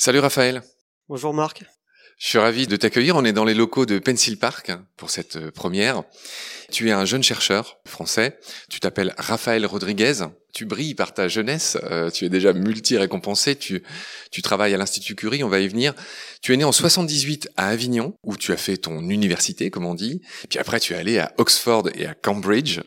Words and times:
Salut 0.00 0.20
Raphaël. 0.20 0.62
Bonjour 1.08 1.34
Marc. 1.34 1.64
Je 2.18 2.28
suis 2.28 2.38
ravi 2.38 2.68
de 2.68 2.76
t'accueillir. 2.76 3.16
On 3.16 3.24
est 3.24 3.32
dans 3.32 3.44
les 3.44 3.52
locaux 3.52 3.84
de 3.84 3.98
Pencil 3.98 4.38
Park 4.38 4.70
pour 4.96 5.10
cette 5.10 5.34
euh, 5.34 5.50
première. 5.50 6.04
Tu 6.70 6.88
es 6.88 6.92
un 6.92 7.04
jeune 7.04 7.24
chercheur 7.24 7.78
français. 7.84 8.38
Tu 8.70 8.78
t'appelles 8.78 9.12
Raphaël 9.18 9.66
Rodriguez. 9.66 10.24
Tu 10.54 10.66
brilles 10.66 10.94
par 10.94 11.14
ta 11.14 11.26
jeunesse. 11.26 11.76
Euh, 11.82 12.10
tu 12.10 12.24
es 12.24 12.28
déjà 12.28 12.52
multi-récompensé. 12.52 13.56
Tu, 13.56 13.82
tu 14.30 14.40
travailles 14.40 14.72
à 14.72 14.78
l'Institut 14.78 15.16
Curie. 15.16 15.42
On 15.42 15.48
va 15.48 15.58
y 15.58 15.66
venir. 15.66 15.94
Tu 16.42 16.54
es 16.54 16.56
né 16.56 16.62
en 16.62 16.70
78 16.70 17.50
à 17.56 17.66
Avignon, 17.66 18.14
où 18.22 18.36
tu 18.36 18.52
as 18.52 18.56
fait 18.56 18.76
ton 18.76 19.00
université, 19.00 19.70
comme 19.70 19.84
on 19.84 19.96
dit. 19.96 20.22
Puis 20.48 20.60
après, 20.60 20.78
tu 20.78 20.92
es 20.92 20.96
allé 20.96 21.18
à 21.18 21.34
Oxford 21.38 21.88
et 21.96 22.06
à 22.06 22.14
Cambridge. 22.14 22.82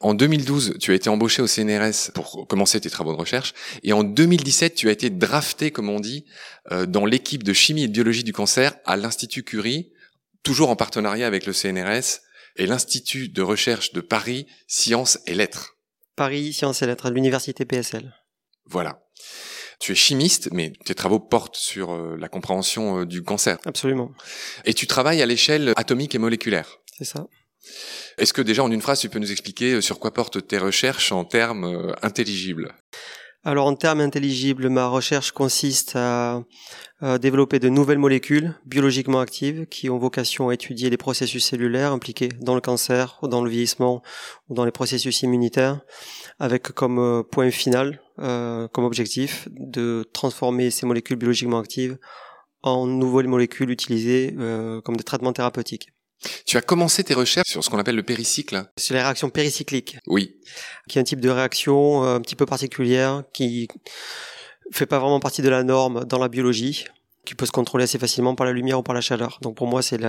En 0.00 0.14
2012, 0.14 0.76
tu 0.80 0.92
as 0.92 0.94
été 0.94 1.08
embauché 1.08 1.42
au 1.42 1.46
CNRS 1.46 2.12
pour 2.14 2.46
commencer 2.48 2.80
tes 2.80 2.90
travaux 2.90 3.12
de 3.12 3.18
recherche. 3.18 3.54
Et 3.82 3.92
en 3.92 4.04
2017, 4.04 4.74
tu 4.74 4.88
as 4.88 4.92
été 4.92 5.10
drafté, 5.10 5.70
comme 5.70 5.88
on 5.88 6.00
dit, 6.00 6.24
euh, 6.72 6.86
dans 6.86 7.06
l'équipe 7.06 7.42
de 7.42 7.52
chimie 7.52 7.84
et 7.84 7.88
de 7.88 7.92
biologie 7.92 8.24
du 8.24 8.32
cancer 8.32 8.74
à 8.84 8.96
l'Institut 8.96 9.42
Curie, 9.42 9.92
toujours 10.42 10.70
en 10.70 10.76
partenariat 10.76 11.26
avec 11.26 11.46
le 11.46 11.52
CNRS 11.52 12.20
et 12.56 12.66
l'Institut 12.66 13.28
de 13.28 13.42
recherche 13.42 13.92
de 13.92 14.00
Paris, 14.00 14.46
Sciences 14.66 15.18
et 15.26 15.34
Lettres. 15.34 15.76
Paris, 16.16 16.52
Sciences 16.52 16.82
et 16.82 16.86
Lettres, 16.86 17.06
à 17.06 17.10
l'Université 17.10 17.64
PSL. 17.64 18.14
Voilà. 18.66 19.02
Tu 19.78 19.92
es 19.92 19.94
chimiste, 19.94 20.50
mais 20.52 20.72
tes 20.84 20.94
travaux 20.94 21.20
portent 21.20 21.56
sur 21.56 21.92
euh, 21.92 22.16
la 22.18 22.28
compréhension 22.28 23.00
euh, 23.00 23.06
du 23.06 23.22
cancer. 23.22 23.56
Absolument. 23.64 24.10
Et 24.66 24.74
tu 24.74 24.86
travailles 24.86 25.22
à 25.22 25.26
l'échelle 25.26 25.72
atomique 25.76 26.14
et 26.14 26.18
moléculaire. 26.18 26.80
C'est 26.98 27.06
ça. 27.06 27.26
Est-ce 28.18 28.32
que 28.32 28.42
déjà 28.42 28.62
en 28.62 28.70
une 28.70 28.82
phrase 28.82 29.00
tu 29.00 29.08
peux 29.08 29.18
nous 29.18 29.32
expliquer 29.32 29.74
euh, 29.74 29.80
sur 29.80 29.98
quoi 29.98 30.12
portent 30.12 30.46
tes 30.46 30.58
recherches 30.58 31.12
en 31.12 31.24
termes 31.24 31.64
euh, 31.64 31.92
intelligibles? 32.02 32.74
Alors 33.42 33.66
en 33.66 33.74
termes 33.74 34.00
intelligibles, 34.00 34.68
ma 34.68 34.86
recherche 34.88 35.32
consiste 35.32 35.96
à, 35.96 36.42
développer 37.18 37.58
de 37.58 37.70
nouvelles 37.70 37.98
molécules 37.98 38.54
biologiquement 38.66 39.20
actives 39.20 39.64
qui 39.64 39.88
ont 39.88 39.96
vocation 39.96 40.50
à 40.50 40.54
étudier 40.54 40.90
les 40.90 40.98
processus 40.98 41.46
cellulaires 41.46 41.92
impliqués 41.92 42.28
dans 42.42 42.54
le 42.54 42.60
cancer, 42.60 43.18
dans 43.22 43.42
le 43.42 43.48
vieillissement 43.48 44.02
ou 44.50 44.54
dans 44.54 44.66
les 44.66 44.70
processus 44.70 45.22
immunitaires, 45.22 45.80
avec 46.38 46.64
comme 46.72 46.98
euh, 46.98 47.22
point 47.22 47.50
final, 47.50 48.02
comme 48.18 48.84
objectif, 48.84 49.48
de 49.52 50.06
transformer 50.12 50.70
ces 50.70 50.84
molécules 50.84 51.16
biologiquement 51.16 51.58
actives 51.58 51.96
en 52.60 52.86
nouvelles 52.86 53.28
molécules 53.28 53.70
utilisées 53.70 54.34
comme 54.84 54.98
des 54.98 55.04
traitements 55.04 55.32
thérapeutiques. 55.32 55.88
Tu 56.46 56.56
as 56.56 56.62
commencé 56.62 57.04
tes 57.04 57.14
recherches 57.14 57.48
sur 57.48 57.64
ce 57.64 57.70
qu'on 57.70 57.78
appelle 57.78 57.96
le 57.96 58.02
péricycle. 58.02 58.64
C'est 58.76 58.94
les 58.94 59.02
réactions 59.02 59.30
péricycliques. 59.30 59.98
Oui. 60.06 60.36
Qui 60.88 60.98
est 60.98 61.00
un 61.00 61.04
type 61.04 61.20
de 61.20 61.30
réaction 61.30 62.04
euh, 62.04 62.16
un 62.16 62.20
petit 62.20 62.36
peu 62.36 62.46
particulière 62.46 63.24
qui 63.32 63.68
fait 64.72 64.86
pas 64.86 64.98
vraiment 64.98 65.20
partie 65.20 65.42
de 65.42 65.48
la 65.48 65.62
norme 65.62 66.04
dans 66.04 66.18
la 66.18 66.28
biologie 66.28 66.84
qui 67.24 67.34
peut 67.34 67.46
se 67.46 67.52
contrôler 67.52 67.84
assez 67.84 67.98
facilement 67.98 68.34
par 68.34 68.46
la 68.46 68.52
lumière 68.52 68.78
ou 68.78 68.82
par 68.82 68.94
la 68.94 69.00
chaleur. 69.00 69.38
Donc 69.42 69.56
pour 69.56 69.66
moi, 69.66 69.82
c'est 69.82 70.00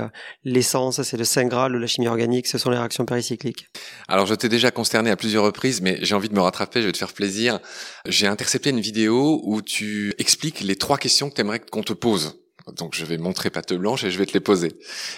l'essence, 0.43 1.01
c'est 1.01 1.17
le 1.17 1.23
saint 1.23 1.45
graal 1.45 1.73
de 1.73 1.77
la 1.77 1.87
chimie 1.87 2.07
organique, 2.07 2.47
ce 2.47 2.57
sont 2.57 2.69
les 2.69 2.77
réactions 2.77 3.05
péricycliques. 3.05 3.67
Alors 4.07 4.25
je 4.25 4.33
t'ai 4.33 4.49
déjà 4.49 4.71
consterné 4.71 5.11
à 5.11 5.15
plusieurs 5.15 5.43
reprises, 5.43 5.81
mais 5.81 5.99
j'ai 6.01 6.15
envie 6.15 6.29
de 6.29 6.33
me 6.33 6.41
rattraper, 6.41 6.81
je 6.81 6.87
vais 6.87 6.91
te 6.93 6.97
faire 6.97 7.13
plaisir. 7.13 7.59
J'ai 8.05 8.27
intercepté 8.27 8.69
une 8.69 8.79
vidéo 8.79 9.41
où 9.43 9.61
tu 9.61 10.13
expliques 10.17 10.61
les 10.61 10.77
trois 10.77 10.97
questions 10.97 11.29
que 11.29 11.35
tu 11.35 11.41
aimerais 11.41 11.59
qu'on 11.59 11.83
te 11.83 11.93
pose. 11.93 12.40
Donc 12.75 12.95
je 12.95 13.05
vais 13.05 13.17
montrer 13.17 13.49
patte 13.49 13.73
blanche 13.73 14.03
et 14.03 14.11
je 14.11 14.17
vais 14.17 14.25
te 14.25 14.33
les 14.33 14.39
poser. 14.39 14.71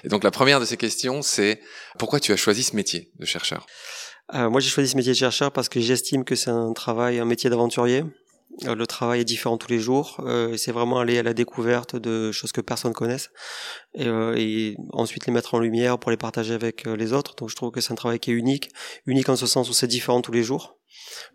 Et 0.04 0.08
donc 0.08 0.24
la 0.24 0.32
première 0.32 0.60
de 0.60 0.66
ces 0.66 0.78
questions, 0.78 1.22
c'est 1.22 1.60
pourquoi 1.98 2.20
tu 2.20 2.32
as 2.32 2.38
choisi 2.38 2.64
ce 2.64 2.76
métier 2.76 3.12
de 3.20 3.26
chercheur? 3.26 3.66
Euh, 4.34 4.50
Moi 4.50 4.62
j'ai 4.62 4.70
choisi 4.70 4.90
ce 4.90 4.98
métier 4.98 5.12
de 5.12 5.18
chercheur 5.18 5.52
parce 5.52 5.70
que 5.70 5.80
j'estime 5.80 6.24
que 6.24 6.36
c'est 6.36 6.50
un 6.50 6.74
travail, 6.74 7.20
un 7.20 7.26
métier 7.26 7.50
d'aventurier. 7.50 8.04
Euh, 8.66 8.76
le 8.76 8.88
travail 8.88 9.22
est 9.22 9.26
différent 9.26 9.58
tous 9.58 9.70
les 9.70 9.80
jours. 9.80 10.18
Euh, 10.20 10.56
c'est 10.58 10.72
vraiment 10.72 11.00
aller 11.00 11.18
à 11.18 11.24
la 11.24 11.34
découverte 11.34 11.96
de 11.96 12.32
choses 12.32 12.52
que 12.52 12.62
personne 12.62 12.94
connaisse 12.94 13.32
et, 13.96 14.08
euh, 14.08 14.36
et, 14.38 14.76
ensuite 14.92 15.26
les 15.26 15.34
mettre 15.34 15.56
en 15.56 15.60
lumière 15.60 15.98
pour 15.98 16.12
les 16.12 16.18
partager 16.18 16.54
avec 16.54 16.88
euh, 16.88 16.96
les 16.96 17.14
autres. 17.14 17.36
Donc 17.36 17.50
je 17.50 17.56
trouve 17.56 17.72
que 17.72 17.82
c'est 17.82 17.92
un 17.92 17.96
travail 17.96 18.20
qui 18.20 18.32
est 18.32 18.36
unique, 18.36 18.70
unique 19.06 19.30
en 19.30 19.36
ce 19.36 19.48
sens 19.48 19.70
où 19.70 19.74
c'est 19.74 19.88
différent 19.88 20.22
tous 20.22 20.32
les 20.32 20.44
jours. 20.44 20.78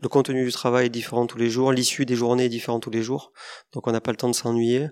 Le 0.00 0.08
contenu 0.08 0.44
du 0.44 0.52
travail 0.52 0.86
est 0.86 0.90
différent 0.90 1.26
tous 1.26 1.38
les 1.38 1.50
jours, 1.50 1.72
l'issue 1.72 2.06
des 2.06 2.14
journées 2.14 2.46
est 2.46 2.48
différente 2.48 2.82
tous 2.82 2.90
les 2.90 3.02
jours, 3.02 3.32
donc 3.72 3.86
on 3.86 3.92
n'a 3.92 4.00
pas 4.00 4.10
le 4.10 4.16
temps 4.16 4.28
de 4.28 4.34
s'ennuyer. 4.34 4.88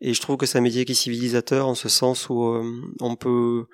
Et 0.00 0.14
je 0.14 0.20
trouve 0.20 0.36
que 0.36 0.46
c'est 0.46 0.58
un 0.58 0.62
métier 0.62 0.84
qui 0.84 0.92
est 0.92 0.96
civilisateur 0.96 1.66
en 1.66 1.74
ce 1.74 1.88
sens 1.88 2.28
où 2.28 2.44
euh, 2.44 2.64
on 3.00 3.16
peut 3.16 3.66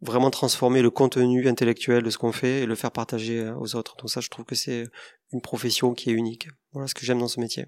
vraiment 0.00 0.30
transformer 0.30 0.82
le 0.82 0.90
contenu 0.90 1.46
intellectuel 1.48 2.02
de 2.02 2.10
ce 2.10 2.18
qu'on 2.18 2.32
fait 2.32 2.60
et 2.60 2.66
le 2.66 2.74
faire 2.74 2.90
partager 2.90 3.40
euh, 3.40 3.54
aux 3.56 3.76
autres. 3.76 3.96
Donc 3.96 4.10
ça, 4.10 4.20
je 4.20 4.28
trouve 4.28 4.44
que 4.44 4.54
c'est 4.54 4.86
une 5.32 5.42
profession 5.42 5.94
qui 5.94 6.10
est 6.10 6.14
unique. 6.14 6.48
Voilà 6.72 6.88
ce 6.88 6.94
que 6.94 7.04
j'aime 7.04 7.18
dans 7.18 7.28
ce 7.28 7.40
métier. 7.40 7.66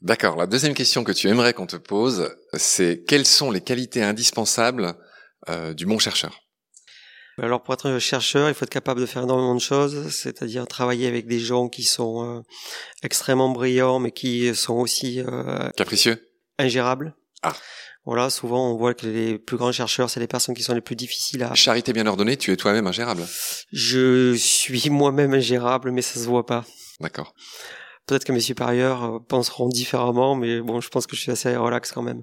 D'accord. 0.00 0.36
La 0.36 0.46
deuxième 0.46 0.74
question 0.74 1.02
que 1.04 1.12
tu 1.12 1.28
aimerais 1.28 1.52
qu'on 1.52 1.66
te 1.66 1.76
pose, 1.76 2.34
c'est 2.54 3.02
quelles 3.06 3.26
sont 3.26 3.50
les 3.50 3.60
qualités 3.60 4.02
indispensables 4.02 4.94
euh, 5.48 5.74
du 5.74 5.86
bon 5.86 5.98
chercheur? 5.98 6.47
Alors 7.42 7.62
pour 7.62 7.74
être 7.74 7.98
chercheur, 7.98 8.48
il 8.48 8.54
faut 8.54 8.64
être 8.64 8.70
capable 8.70 9.00
de 9.00 9.06
faire 9.06 9.22
énormément 9.22 9.54
de 9.54 9.60
choses, 9.60 10.10
c'est-à-dire 10.10 10.66
travailler 10.66 11.06
avec 11.06 11.26
des 11.26 11.40
gens 11.40 11.68
qui 11.68 11.84
sont 11.84 12.38
euh, 12.38 12.40
extrêmement 13.02 13.50
brillants, 13.50 13.98
mais 13.98 14.10
qui 14.10 14.54
sont 14.54 14.74
aussi 14.74 15.20
euh, 15.20 15.70
capricieux, 15.70 16.30
ingérables. 16.58 17.14
Ah. 17.42 17.54
Voilà, 18.04 18.30
souvent 18.30 18.72
on 18.72 18.76
voit 18.76 18.94
que 18.94 19.06
les 19.06 19.38
plus 19.38 19.56
grands 19.56 19.72
chercheurs, 19.72 20.08
c'est 20.08 20.20
les 20.20 20.26
personnes 20.26 20.54
qui 20.54 20.62
sont 20.62 20.74
les 20.74 20.80
plus 20.80 20.96
difficiles 20.96 21.42
à. 21.42 21.54
Charité 21.54 21.92
bien 21.92 22.06
ordonnée, 22.06 22.36
tu 22.36 22.52
es 22.52 22.56
toi-même 22.56 22.86
ingérable. 22.86 23.22
Je 23.72 24.34
suis 24.34 24.88
moi-même 24.88 25.34
ingérable, 25.34 25.90
mais 25.90 26.02
ça 26.02 26.18
se 26.18 26.24
voit 26.24 26.46
pas. 26.46 26.64
D'accord. 27.00 27.34
Peut-être 28.06 28.24
que 28.24 28.32
mes 28.32 28.40
supérieurs 28.40 29.04
euh, 29.04 29.18
penseront 29.18 29.68
différemment, 29.68 30.34
mais 30.34 30.60
bon, 30.60 30.80
je 30.80 30.88
pense 30.88 31.06
que 31.06 31.14
je 31.14 31.20
suis 31.20 31.30
assez 31.30 31.54
relax 31.54 31.92
quand 31.92 32.02
même. 32.02 32.22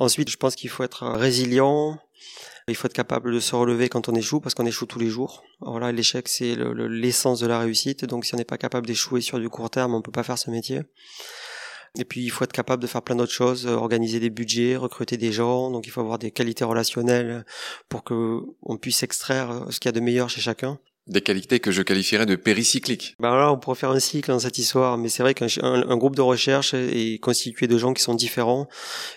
Ensuite, 0.00 0.28
je 0.28 0.36
pense 0.36 0.56
qu'il 0.56 0.68
faut 0.68 0.82
être 0.82 1.06
résilient, 1.06 2.00
il 2.68 2.76
faut 2.76 2.86
être 2.86 2.92
capable 2.92 3.32
de 3.32 3.40
se 3.40 3.54
relever 3.54 3.88
quand 3.88 4.08
on 4.08 4.14
échoue, 4.14 4.40
parce 4.40 4.54
qu'on 4.54 4.66
échoue 4.66 4.86
tous 4.86 4.98
les 4.98 5.08
jours. 5.08 5.42
Voilà, 5.60 5.92
l'échec, 5.92 6.28
c'est 6.28 6.56
l'essence 6.56 7.40
de 7.40 7.46
la 7.46 7.58
réussite. 7.58 8.04
Donc, 8.04 8.24
si 8.24 8.34
on 8.34 8.38
n'est 8.38 8.44
pas 8.44 8.58
capable 8.58 8.86
d'échouer 8.86 9.20
sur 9.20 9.38
du 9.38 9.48
court 9.48 9.70
terme, 9.70 9.94
on 9.94 10.02
peut 10.02 10.12
pas 10.12 10.22
faire 10.22 10.38
ce 10.38 10.50
métier. 10.50 10.82
Et 11.98 12.04
puis, 12.04 12.22
il 12.22 12.30
faut 12.30 12.44
être 12.44 12.52
capable 12.52 12.82
de 12.82 12.86
faire 12.86 13.02
plein 13.02 13.16
d'autres 13.16 13.32
choses, 13.32 13.66
organiser 13.66 14.20
des 14.20 14.30
budgets, 14.30 14.76
recruter 14.76 15.16
des 15.16 15.32
gens. 15.32 15.70
Donc, 15.70 15.86
il 15.86 15.90
faut 15.90 16.00
avoir 16.00 16.18
des 16.18 16.30
qualités 16.30 16.64
relationnelles 16.64 17.44
pour 17.88 18.04
que 18.04 18.40
on 18.62 18.76
puisse 18.76 19.02
extraire 19.02 19.66
ce 19.70 19.80
qu'il 19.80 19.88
y 19.88 19.90
a 19.90 19.92
de 19.92 20.00
meilleur 20.00 20.30
chez 20.30 20.40
chacun 20.40 20.78
des 21.06 21.22
qualités 21.22 21.60
que 21.60 21.72
je 21.72 21.82
qualifierais 21.82 22.26
de 22.26 22.36
péricycliques. 22.36 23.16
Ben 23.18 23.34
là, 23.34 23.52
on 23.52 23.58
pourrait 23.58 23.76
faire 23.76 23.90
un 23.90 24.00
cycle 24.00 24.30
dans 24.30 24.38
cette 24.38 24.58
histoire, 24.58 24.96
mais 24.96 25.08
c'est 25.08 25.22
vrai 25.22 25.34
qu'un 25.34 25.46
un, 25.62 25.96
groupe 25.96 26.14
de 26.14 26.22
recherche 26.22 26.74
est 26.74 27.20
constitué 27.20 27.66
de 27.66 27.78
gens 27.78 27.92
qui 27.94 28.02
sont 28.02 28.14
différents, 28.14 28.68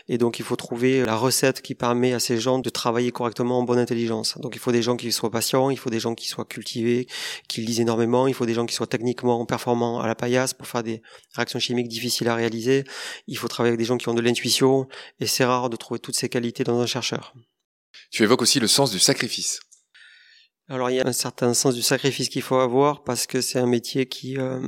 et 0.08 0.18
donc 0.18 0.40
il 0.40 0.46
faut 0.46 0.56
trouver 0.56 1.06
la 1.06 1.16
recette 1.16 1.62
qui 1.62 1.76
permet 1.76 2.14
à 2.14 2.20
ces 2.20 2.40
gens 2.40 2.60
de 2.60 2.70
travailler 2.70 3.12
correctement 3.12 3.60
en 3.60 3.64
bonne 3.64 3.80
intelligence. 3.80 4.38
Donc 4.40 4.56
il 4.56 4.60
faut 4.60 4.72
des 4.72 4.82
gens 4.82 4.98
qui 4.98 5.12
soient 5.12 5.30
patients, 5.30 5.70
il 5.70 5.78
faut 5.78 5.90
des 5.90 6.00
gens 6.00 6.16
qui 6.16 6.28
soient 6.28 6.46
cultivés, 6.46 7.08
qui 7.48 7.62
lisent 7.62 7.82
énormément, 7.82 8.28
il 8.28 8.34
faut 8.34 8.46
des 8.46 8.54
gens 8.54 8.66
qui 8.66 8.74
soient 8.74 8.88
techniquement 8.88 9.46
performants 9.46 10.00
à 10.00 10.08
la 10.08 10.16
paillasse 10.16 10.54
pour 10.54 10.68
faire 10.68 10.84
des 10.84 11.02
réactions 11.36 11.60
chimiques 11.60 11.90
difficiles 11.90 12.28
à 12.28 12.36
réaliser, 12.36 12.86
il 13.28 13.38
faut 13.38 13.48
travailler 13.48 13.72
avec 13.72 13.80
des 13.80 13.86
gens 13.86 13.98
qui 13.98 14.10
ont 14.10 14.14
de 14.14 14.22
l'intuition, 14.22 14.88
et 15.20 15.28
c'est 15.28 15.46
rare 15.46 15.70
de 15.70 15.76
trouver 15.76 16.00
toutes 16.00 16.16
ces 16.16 16.30
qualités 16.30 16.64
dans 16.64 16.80
un 16.80 16.88
chercheur. 16.88 17.34
Tu 18.10 18.24
évoques 18.24 18.42
aussi 18.42 18.60
le 18.60 18.68
sens 18.68 18.92
du 18.92 19.00
sacrifice. 19.00 19.60
Alors 20.74 20.90
il 20.90 20.96
y 20.96 21.00
a 21.00 21.06
un 21.06 21.14
certain 21.14 21.54
sens 21.54 21.76
du 21.76 21.84
sacrifice 21.84 22.30
qu'il 22.30 22.42
faut 22.42 22.56
avoir 22.56 23.04
parce 23.04 23.28
que 23.28 23.42
c'est 23.42 23.60
un 23.60 23.68
métier 23.68 24.08
qui 24.08 24.40
euh, 24.40 24.60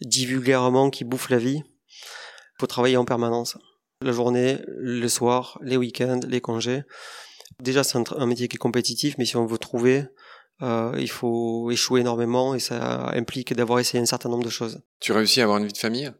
dit 0.00 0.24
vulgairement 0.24 0.88
qui 0.88 1.04
bouffe 1.04 1.28
la 1.28 1.36
vie. 1.36 1.62
Il 1.66 2.60
faut 2.60 2.66
travailler 2.66 2.96
en 2.96 3.04
permanence. 3.04 3.58
La 4.00 4.12
journée, 4.12 4.56
le 4.66 5.06
soir, 5.06 5.58
les 5.60 5.76
week-ends, 5.76 6.20
les 6.26 6.40
congés. 6.40 6.82
Déjà 7.62 7.84
c'est 7.84 7.98
un, 7.98 8.24
métier 8.24 8.48
qui 8.48 8.56
est 8.56 8.58
compétitif, 8.58 9.16
mais 9.18 9.26
si 9.26 9.36
on 9.36 9.44
veut 9.44 9.58
trouver, 9.58 10.06
euh, 10.62 10.96
il 10.98 11.10
faut 11.10 11.70
échouer 11.70 12.00
énormément 12.00 12.54
et 12.54 12.58
ça 12.58 13.10
implique 13.10 13.52
d'avoir 13.52 13.80
essayé 13.80 14.02
un 14.02 14.06
certain 14.06 14.30
nombre 14.30 14.44
de 14.44 14.50
choses. 14.50 14.80
Tu 14.98 15.12
réussis 15.12 15.42
à 15.42 15.44
avoir 15.44 15.58
une 15.58 15.66
vie 15.66 15.74
de 15.74 15.78
famille? 15.78 16.10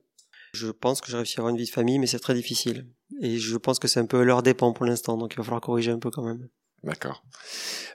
Je 0.52 0.69
pense 0.69 1.00
que 1.00 1.10
j'ai 1.10 1.16
réussi 1.16 1.36
à 1.38 1.40
avoir 1.40 1.52
une 1.52 1.58
vie 1.58 1.66
de 1.66 1.70
famille, 1.70 1.98
mais 1.98 2.06
c'est 2.06 2.19
très 2.19 2.34
difficile. 2.34 2.86
Et 3.22 3.38
je 3.38 3.56
pense 3.56 3.78
que 3.78 3.88
c'est 3.88 4.00
un 4.00 4.06
peu 4.06 4.22
leur 4.22 4.43
dépend 4.43 4.75
pour 4.75 4.84
l'instant, 4.84 5.16
donc 5.16 5.32
il 5.32 5.38
va 5.38 5.44
falloir 5.44 5.62
corriger 5.62 5.93
un 5.93 5.99
peu 5.99 6.11
quand 6.11 6.25
même. 6.25 6.46
D'accord. 6.84 7.22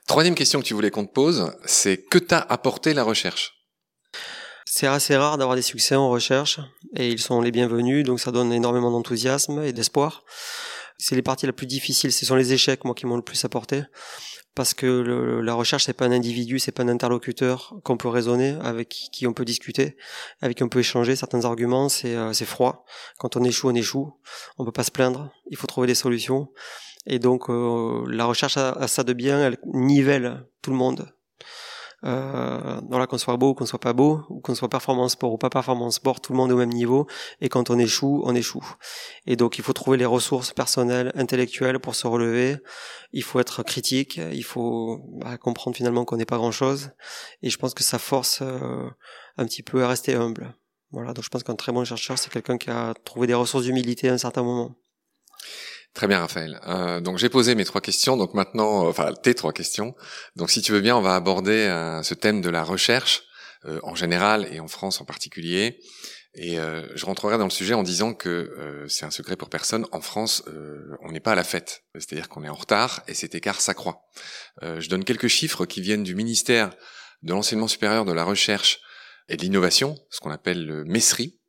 Troisième 0.07 0.35
question 0.35 0.59
que 0.59 0.65
tu 0.65 0.73
voulais 0.73 0.91
qu'on 0.91 1.05
te 1.05 1.11
pose, 1.11 1.53
c'est 1.65 1.97
que 1.97 2.17
t'a 2.17 2.39
apporté 2.39 2.93
la 2.93 3.03
recherche? 3.03 3.53
C'est 4.65 4.87
assez 4.87 5.15
rare 5.15 5.37
d'avoir 5.37 5.55
des 5.55 5.61
succès 5.61 5.95
en 5.95 6.09
recherche 6.09 6.59
et 6.95 7.09
ils 7.09 7.21
sont 7.21 7.41
les 7.41 7.51
bienvenus, 7.51 8.05
donc 8.05 8.19
ça 8.19 8.31
donne 8.31 8.51
énormément 8.51 8.91
d'enthousiasme 8.91 9.63
et 9.63 9.73
d'espoir. 9.73 10.23
C'est 10.97 11.15
les 11.15 11.21
parties 11.21 11.45
les 11.45 11.51
plus 11.51 11.67
difficiles, 11.67 12.11
ce 12.11 12.25
sont 12.25 12.35
les 12.35 12.53
échecs 12.53 12.83
moi 12.85 12.95
qui 12.95 13.05
m'ont 13.05 13.15
le 13.15 13.21
plus 13.21 13.43
apporté 13.45 13.83
parce 14.55 14.73
que 14.73 14.85
la 15.43 15.53
recherche 15.53 15.85
c'est 15.85 15.93
pas 15.93 16.05
un 16.05 16.11
individu, 16.11 16.59
c'est 16.59 16.71
pas 16.71 16.83
un 16.83 16.89
interlocuteur 16.89 17.75
qu'on 17.83 17.97
peut 17.97 18.07
raisonner, 18.07 18.55
avec 18.61 18.89
qui 18.89 19.25
on 19.25 19.33
peut 19.33 19.45
discuter, 19.45 19.97
avec 20.41 20.57
qui 20.57 20.63
on 20.63 20.69
peut 20.69 20.79
échanger 20.79 21.15
certains 21.15 21.45
arguments. 21.45 21.89
C'est 21.89 22.15
euh, 22.15 22.33
c'est 22.33 22.45
froid. 22.45 22.85
Quand 23.17 23.35
on 23.35 23.43
échoue, 23.43 23.69
on 23.69 23.75
échoue. 23.75 24.13
On 24.57 24.65
peut 24.65 24.71
pas 24.71 24.83
se 24.83 24.91
plaindre. 24.91 25.31
Il 25.49 25.57
faut 25.57 25.67
trouver 25.67 25.87
des 25.87 25.95
solutions. 25.95 26.49
Et 27.05 27.19
donc 27.19 27.49
euh, 27.49 28.05
la 28.07 28.25
recherche 28.25 28.57
a, 28.57 28.87
ça 28.87 29.03
de 29.03 29.13
bien, 29.13 29.39
elle 29.39 29.57
nivelle 29.65 30.45
tout 30.61 30.71
le 30.71 30.77
monde. 30.77 31.13
Euh, 32.05 32.81
voilà, 32.89 33.07
qu'on 33.07 33.17
soit 33.17 33.37
beau 33.37 33.51
ou 33.51 33.53
qu'on 33.53 33.65
soit 33.65 33.79
pas 33.79 33.93
beau, 33.93 34.23
ou 34.29 34.41
qu'on 34.41 34.55
soit 34.55 34.67
performance 34.67 35.13
sport 35.13 35.31
ou 35.31 35.37
pas 35.37 35.49
performance 35.49 35.95
sport, 35.95 36.19
tout 36.19 36.33
le 36.33 36.37
monde 36.37 36.49
est 36.49 36.53
au 36.53 36.57
même 36.57 36.73
niveau. 36.73 37.07
Et 37.39 37.47
quand 37.47 37.69
on 37.69 37.79
échoue, 37.79 38.21
on 38.25 38.35
échoue. 38.35 38.65
Et 39.25 39.35
donc, 39.35 39.57
il 39.57 39.63
faut 39.63 39.73
trouver 39.73 39.97
les 39.97 40.05
ressources 40.05 40.51
personnelles, 40.51 41.11
intellectuelles 41.15 41.79
pour 41.79 41.95
se 41.95 42.05
relever. 42.07 42.57
Il 43.13 43.23
faut 43.23 43.39
être 43.39 43.63
critique. 43.63 44.17
Il 44.17 44.43
faut 44.43 45.01
bah, 45.21 45.37
comprendre 45.37 45.77
finalement 45.77 46.03
qu'on 46.03 46.17
n'est 46.17 46.25
pas 46.25 46.37
grand 46.37 46.51
chose. 46.51 46.91
Et 47.41 47.49
je 47.49 47.57
pense 47.57 47.73
que 47.73 47.83
ça 47.83 47.99
force 47.99 48.39
euh, 48.41 48.89
un 49.37 49.45
petit 49.45 49.63
peu 49.63 49.83
à 49.83 49.87
rester 49.87 50.15
humble. 50.15 50.53
Voilà. 50.91 51.13
Donc, 51.13 51.23
je 51.23 51.29
pense 51.29 51.43
qu'un 51.43 51.55
très 51.55 51.71
bon 51.71 51.85
chercheur, 51.85 52.17
c'est 52.17 52.31
quelqu'un 52.31 52.57
qui 52.57 52.69
a 52.69 52.93
trouvé 53.05 53.27
des 53.27 53.33
ressources 53.33 53.63
d'humilité 53.63 54.09
à 54.09 54.13
un 54.13 54.17
certain 54.17 54.43
moment. 54.43 54.75
Très 55.93 56.07
bien, 56.07 56.19
Raphaël. 56.19 56.59
Euh, 56.65 57.01
donc 57.01 57.19
j'ai 57.19 57.29
posé 57.29 57.53
mes 57.53 57.65
trois 57.65 57.81
questions. 57.81 58.17
Donc 58.17 58.33
maintenant, 58.33 58.85
euh, 58.85 58.89
enfin 58.89 59.13
tes 59.13 59.35
trois 59.35 59.53
questions. 59.53 59.95
Donc 60.35 60.49
si 60.49 60.61
tu 60.61 60.71
veux 60.71 60.81
bien, 60.81 60.97
on 60.97 61.01
va 61.01 61.15
aborder 61.15 61.51
euh, 61.51 62.01
ce 62.01 62.15
thème 62.15 62.41
de 62.41 62.49
la 62.49 62.63
recherche 62.63 63.23
euh, 63.65 63.79
en 63.83 63.93
général 63.93 64.47
et 64.51 64.59
en 64.59 64.67
France 64.67 65.01
en 65.01 65.05
particulier. 65.05 65.79
Et 66.35 66.55
je 66.55 67.05
rentrerai 67.05 67.37
dans 67.37 67.43
le 67.43 67.51
sujet 67.51 67.75
en 67.75 67.83
disant 67.83 68.15
que 68.15 68.87
c'est 68.87 69.05
un 69.05 69.11
secret 69.11 69.35
pour 69.35 69.51
personne. 69.51 69.85
En 69.91 70.01
France, 70.01 70.43
on 71.03 71.11
n'est 71.11 71.19
pas 71.19 71.33
à 71.33 71.35
la 71.35 71.43
fête, 71.43 71.83
c'est-à-dire 71.93 72.27
qu'on 72.27 72.43
est 72.43 72.49
en 72.49 72.55
retard 72.55 73.03
et 73.07 73.13
cet 73.13 73.35
écart 73.35 73.61
s'accroît. 73.61 74.01
je 74.63 74.89
donne 74.89 75.03
quelques 75.03 75.27
chiffres 75.27 75.67
qui 75.67 75.79
viennent 75.79 76.01
du 76.01 76.15
ministère 76.15 76.71
de 77.21 77.33
l'enseignement 77.33 77.67
supérieur, 77.67 78.03
de 78.03 78.13
la 78.13 78.23
recherche 78.23 78.79
et 79.29 79.37
de 79.37 79.43
l'innovation, 79.43 79.95
ce 80.09 80.21
qu'on 80.21 80.31
appelle 80.31 80.65
le 80.65 80.85
MESRI, 80.85 81.39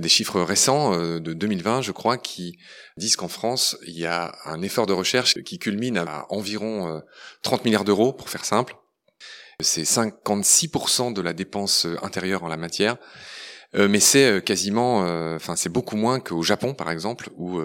des 0.00 0.08
chiffres 0.08 0.40
récents 0.40 0.94
euh, 0.94 1.20
de 1.20 1.32
2020, 1.32 1.82
je 1.82 1.92
crois, 1.92 2.18
qui 2.18 2.58
disent 2.96 3.16
qu'en 3.16 3.28
France, 3.28 3.76
il 3.86 3.98
y 3.98 4.06
a 4.06 4.34
un 4.44 4.62
effort 4.62 4.86
de 4.86 4.92
recherche 4.92 5.34
qui 5.42 5.58
culmine 5.58 5.98
à 5.98 6.26
environ 6.30 7.02
30 7.42 7.60
euh, 7.60 7.64
milliards 7.64 7.84
d'euros, 7.84 8.12
pour 8.12 8.28
faire 8.28 8.44
simple. 8.44 8.76
C'est 9.62 9.82
56% 9.82 11.12
de 11.12 11.20
la 11.20 11.32
dépense 11.32 11.86
euh, 11.86 11.96
intérieure 12.02 12.42
en 12.44 12.48
la 12.48 12.56
matière, 12.56 12.96
mais 13.72 14.00
c'est 14.00 14.44
quasiment, 14.44 14.98
enfin 15.36 15.54
c'est 15.54 15.68
beaucoup 15.68 15.94
moins 15.94 16.18
qu'au 16.18 16.42
Japon, 16.42 16.74
par 16.74 16.90
exemple, 16.90 17.30
où 17.36 17.60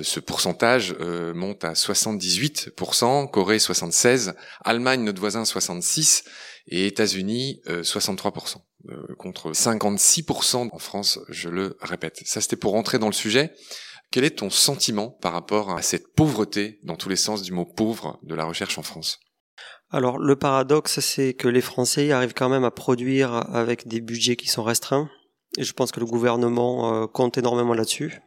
ce 0.00 0.20
pourcentage 0.20 0.96
monte 1.34 1.64
à 1.64 1.74
78%, 1.74 3.28
Corée 3.28 3.58
76%, 3.58 4.32
Allemagne, 4.64 5.04
notre 5.04 5.20
voisin 5.20 5.42
66%, 5.42 6.22
et 6.68 6.86
États-Unis 6.86 7.60
63%. 7.66 8.56
Euh, 8.88 9.14
contre 9.16 9.50
56% 9.52 10.70
en 10.72 10.78
France, 10.78 11.18
je 11.28 11.48
le 11.48 11.76
répète. 11.80 12.20
Ça, 12.24 12.40
c'était 12.40 12.56
pour 12.56 12.72
rentrer 12.72 12.98
dans 12.98 13.08
le 13.08 13.12
sujet. 13.12 13.52
Quel 14.10 14.24
est 14.24 14.38
ton 14.38 14.50
sentiment 14.50 15.10
par 15.10 15.32
rapport 15.32 15.70
à 15.70 15.82
cette 15.82 16.14
pauvreté, 16.14 16.78
dans 16.84 16.96
tous 16.96 17.08
les 17.08 17.16
sens 17.16 17.42
du 17.42 17.52
mot 17.52 17.66
pauvre, 17.66 18.18
de 18.22 18.34
la 18.34 18.44
recherche 18.44 18.78
en 18.78 18.82
France? 18.82 19.18
Alors, 19.90 20.18
le 20.18 20.36
paradoxe, 20.36 21.00
c'est 21.00 21.34
que 21.34 21.48
les 21.48 21.60
Français 21.60 22.12
arrivent 22.12 22.34
quand 22.34 22.48
même 22.48 22.64
à 22.64 22.70
produire 22.70 23.34
avec 23.54 23.88
des 23.88 24.00
budgets 24.00 24.36
qui 24.36 24.48
sont 24.48 24.62
restreints. 24.62 25.10
Et 25.56 25.64
je 25.64 25.72
pense 25.72 25.90
que 25.90 26.00
le 26.00 26.06
gouvernement 26.06 26.94
euh, 26.94 27.06
compte 27.06 27.36
énormément 27.36 27.74
là-dessus. 27.74 28.20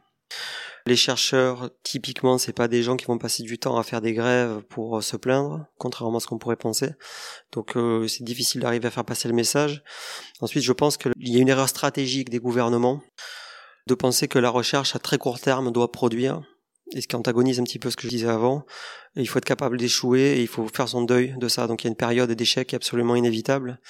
Les 0.86 0.96
chercheurs, 0.96 1.70
typiquement, 1.82 2.38
c'est 2.38 2.52
pas 2.52 2.68
des 2.68 2.82
gens 2.82 2.96
qui 2.96 3.06
vont 3.06 3.18
passer 3.18 3.42
du 3.42 3.58
temps 3.58 3.78
à 3.78 3.82
faire 3.82 4.00
des 4.00 4.14
grèves 4.14 4.62
pour 4.68 4.98
euh, 4.98 5.00
se 5.00 5.16
plaindre, 5.16 5.66
contrairement 5.78 6.18
à 6.18 6.20
ce 6.20 6.26
qu'on 6.26 6.38
pourrait 6.38 6.56
penser. 6.56 6.90
Donc 7.52 7.76
euh, 7.76 8.08
c'est 8.08 8.24
difficile 8.24 8.60
d'arriver 8.60 8.88
à 8.88 8.90
faire 8.90 9.04
passer 9.04 9.28
le 9.28 9.34
message. 9.34 9.84
Ensuite, 10.40 10.64
je 10.64 10.72
pense 10.72 10.96
qu'il 10.96 11.12
y 11.18 11.36
a 11.36 11.40
une 11.40 11.48
erreur 11.48 11.68
stratégique 11.68 12.30
des 12.30 12.40
gouvernements 12.40 13.00
de 13.86 13.94
penser 13.94 14.28
que 14.28 14.38
la 14.38 14.50
recherche 14.50 14.94
à 14.96 14.98
très 14.98 15.18
court 15.18 15.40
terme 15.40 15.72
doit 15.72 15.92
produire, 15.92 16.42
et 16.94 17.00
ce 17.00 17.08
qui 17.08 17.16
antagonise 17.16 17.58
un 17.58 17.64
petit 17.64 17.78
peu 17.78 17.90
ce 17.90 17.96
que 17.96 18.02
je 18.02 18.08
disais 18.08 18.28
avant. 18.28 18.64
il 19.16 19.28
faut 19.28 19.38
être 19.38 19.44
capable 19.44 19.78
d'échouer 19.78 20.38
et 20.38 20.42
il 20.42 20.48
faut 20.48 20.66
faire 20.68 20.88
son 20.88 21.02
deuil 21.02 21.34
de 21.38 21.48
ça. 21.48 21.66
Donc 21.66 21.82
il 21.82 21.86
y 21.86 21.88
a 21.88 21.90
une 21.90 21.96
période 21.96 22.30
d'échec 22.30 22.74
absolument 22.74 23.16
inévitable. 23.16 23.80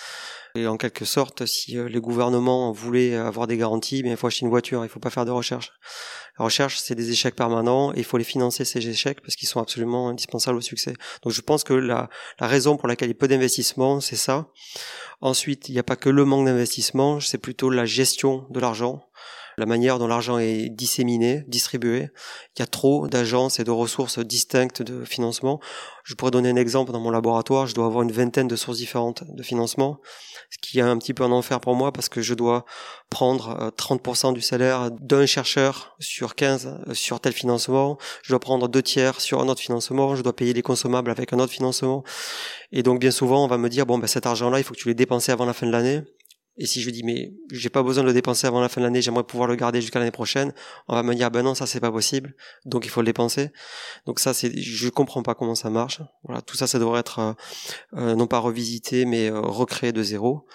Et 0.55 0.67
en 0.67 0.77
quelque 0.77 1.07
sorte, 1.07 1.47
si 1.47 1.79
euh, 1.79 1.89
les 1.89 2.01
gouvernements 2.01 2.73
voulaient 2.73 3.17
avoir 3.17 3.47
des 3.47 3.57
garanties, 3.57 4.03
bien, 4.03 4.13
il 4.13 4.17
faut 4.19 4.27
acheter 4.27 4.45
une 4.45 4.51
voiture, 4.51 4.85
il 4.85 4.89
faut 4.89 5.01
pas 5.01 5.09
faire 5.11 5.25
de 5.25 5.31
recherche. 5.31 5.73
La 6.39 6.45
recherche, 6.45 6.79
c'est 6.79 6.95
des 6.95 7.11
échecs 7.11 7.35
permanents 7.35 7.93
et 7.95 7.99
il 7.99 8.05
faut 8.05 8.19
les 8.19 8.25
financer, 8.25 8.65
ces 8.65 8.87
échecs, 8.87 9.21
parce 9.23 9.35
qu'ils 9.35 9.49
sont 9.49 9.61
absolument 9.61 10.11
indispensables 10.11 10.59
au 10.59 10.63
succès. 10.63 10.95
Donc 11.23 11.33
je 11.33 11.41
pense 11.41 11.65
que 11.65 11.73
la, 11.73 12.11
la 12.39 12.47
raison 12.47 12.77
pour 12.77 12.89
laquelle 12.89 13.09
il 13.09 13.13
y 13.13 13.17
a 13.17 13.19
peu 13.19 13.29
d'investissement, 13.29 14.01
c'est 14.01 14.17
ça. 14.17 14.49
Ensuite, 15.21 15.69
il 15.69 15.73
n'y 15.73 15.79
a 15.79 15.85
pas 15.85 15.97
que 15.97 16.11
le 16.11 16.25
manque 16.25 16.47
d'investissement, 16.47 17.21
c'est 17.21 17.39
plutôt 17.39 17.71
la 17.71 17.87
gestion 17.87 18.47
de 18.51 18.61
l'argent 18.61 19.03
la 19.59 19.67
manière 19.67 19.99
dont 19.99 20.07
l'argent 20.07 20.39
est 20.39 20.69
disséminé, 20.69 21.45
distribué. 21.49 22.09
Il 22.57 22.61
y 22.61 22.63
a 22.63 22.67
trop 22.67 23.09
d'agences 23.09 23.61
et 23.61 23.65
de 23.65 23.71
ressources 23.71 24.19
distinctes 24.19 24.83
de 24.83 25.05
financement. 25.05 25.61
Je 26.05 26.15
pourrais 26.15 26.31
donner 26.31 26.51
un 26.51 26.57
exemple 26.57 26.93
dans 26.93 27.01
mon 27.01 27.11
laboratoire, 27.11 27.67
je 27.67 27.75
dois 27.75 27.87
avoir 27.87 28.03
une 28.03 28.13
vingtaine 28.13 28.49
de 28.49 28.57
sources 28.57 28.79
différentes 28.79 29.25
de 29.29 29.43
financement, 29.43 30.01
ce 30.51 30.59
qui 30.59 30.79
est 30.79 30.83
un 30.83 30.99
petit 30.99 31.15
peu 31.15 31.23
un 31.23 31.31
enfer 31.31 31.61
pour 31.61 31.75
moi 31.75 31.93
parce 31.93 32.09
que 32.09 32.23
je 32.23 32.35
dois 32.35 32.65
prendre 33.09 33.73
30% 33.77 34.31
euh, 34.31 34.33
du 34.33 34.41
salaire 34.41 34.91
d'un 34.91 35.27
chercheur 35.27 35.95
sur 36.01 36.35
15 36.35 36.81
euh, 36.89 36.95
sur 36.95 37.21
tel 37.21 37.33
financement, 37.33 37.99
je 38.23 38.31
dois 38.31 38.41
prendre 38.41 38.69
deux 38.69 38.83
tiers 38.83 39.21
sur 39.21 39.41
un 39.41 39.49
autre 39.49 39.61
financement, 39.61 40.17
je 40.17 40.23
dois 40.23 40.35
payer 40.35 40.53
les 40.53 40.63
consommables 40.63 41.11
avec 41.11 41.33
un 41.33 41.39
autre 41.39 41.53
financement. 41.53 42.03
Et 42.73 42.83
donc 42.83 43.01
bien 43.01 43.11
souvent, 43.11 43.45
on 43.45 43.49
va 43.49 43.59
me 43.59 43.69
dire, 43.69 43.87
bon, 43.87 43.99
ben, 43.99 44.07
cet 44.07 44.27
argent-là, 44.27 44.59
il 44.59 44.65
faut 44.65 44.75
que 44.75 44.79
tu 44.79 44.89
l'aies 44.89 44.95
dépensé 44.95 45.31
avant 45.31 45.45
la 45.45 45.53
fin 45.53 45.67
de 45.67 45.73
l'année. 45.73 46.03
Et 46.59 46.67
si 46.67 46.83
je 46.83 46.91
dis 46.91 47.03
mais 47.03 47.33
j'ai 47.51 47.71
pas 47.71 47.83
besoin 47.83 48.03
de 48.03 48.09
le 48.09 48.15
dépenser 48.15 48.47
avant 48.47 48.61
la 48.61 48.69
fin 48.69 48.81
de 48.81 48.87
l'année, 48.87 49.01
j'aimerais 49.01 49.25
pouvoir 49.25 49.49
le 49.49 49.57
garder 49.57 49.81
jusqu'à 49.81 49.99
l'année 49.99 50.11
prochaine, 50.11 50.53
on 50.89 50.95
va 50.95 51.03
me 51.03 51.15
dire 51.15 51.31
ben 51.31 51.43
non 51.43 51.55
ça 51.55 51.67
c'est 51.67 51.81
pas 51.81 51.91
possible, 51.91 52.35
donc 52.67 52.85
il 52.85 52.89
faut 52.91 53.01
le 53.01 53.07
dépenser. 53.07 53.51
Donc 54.07 54.21
ça 54.21 54.35
c'est 54.35 54.57
je 54.61 54.89
comprends 54.89 55.23
pas 55.23 55.35
comment 55.35 55.55
ça 55.55 55.71
marche. 55.71 56.03
Voilà 56.25 56.43
tout 56.43 56.57
ça 56.57 56.67
ça 56.67 56.79
devrait 56.79 57.01
être 57.01 57.19
euh, 57.19 57.33
euh, 57.95 58.15
non 58.15 58.27
pas 58.27 58.39
revisité 58.39 59.05
mais 59.07 59.31
euh, 59.31 59.41
recréé 59.41 59.93
de 59.93 60.03
zéro. 60.03 60.47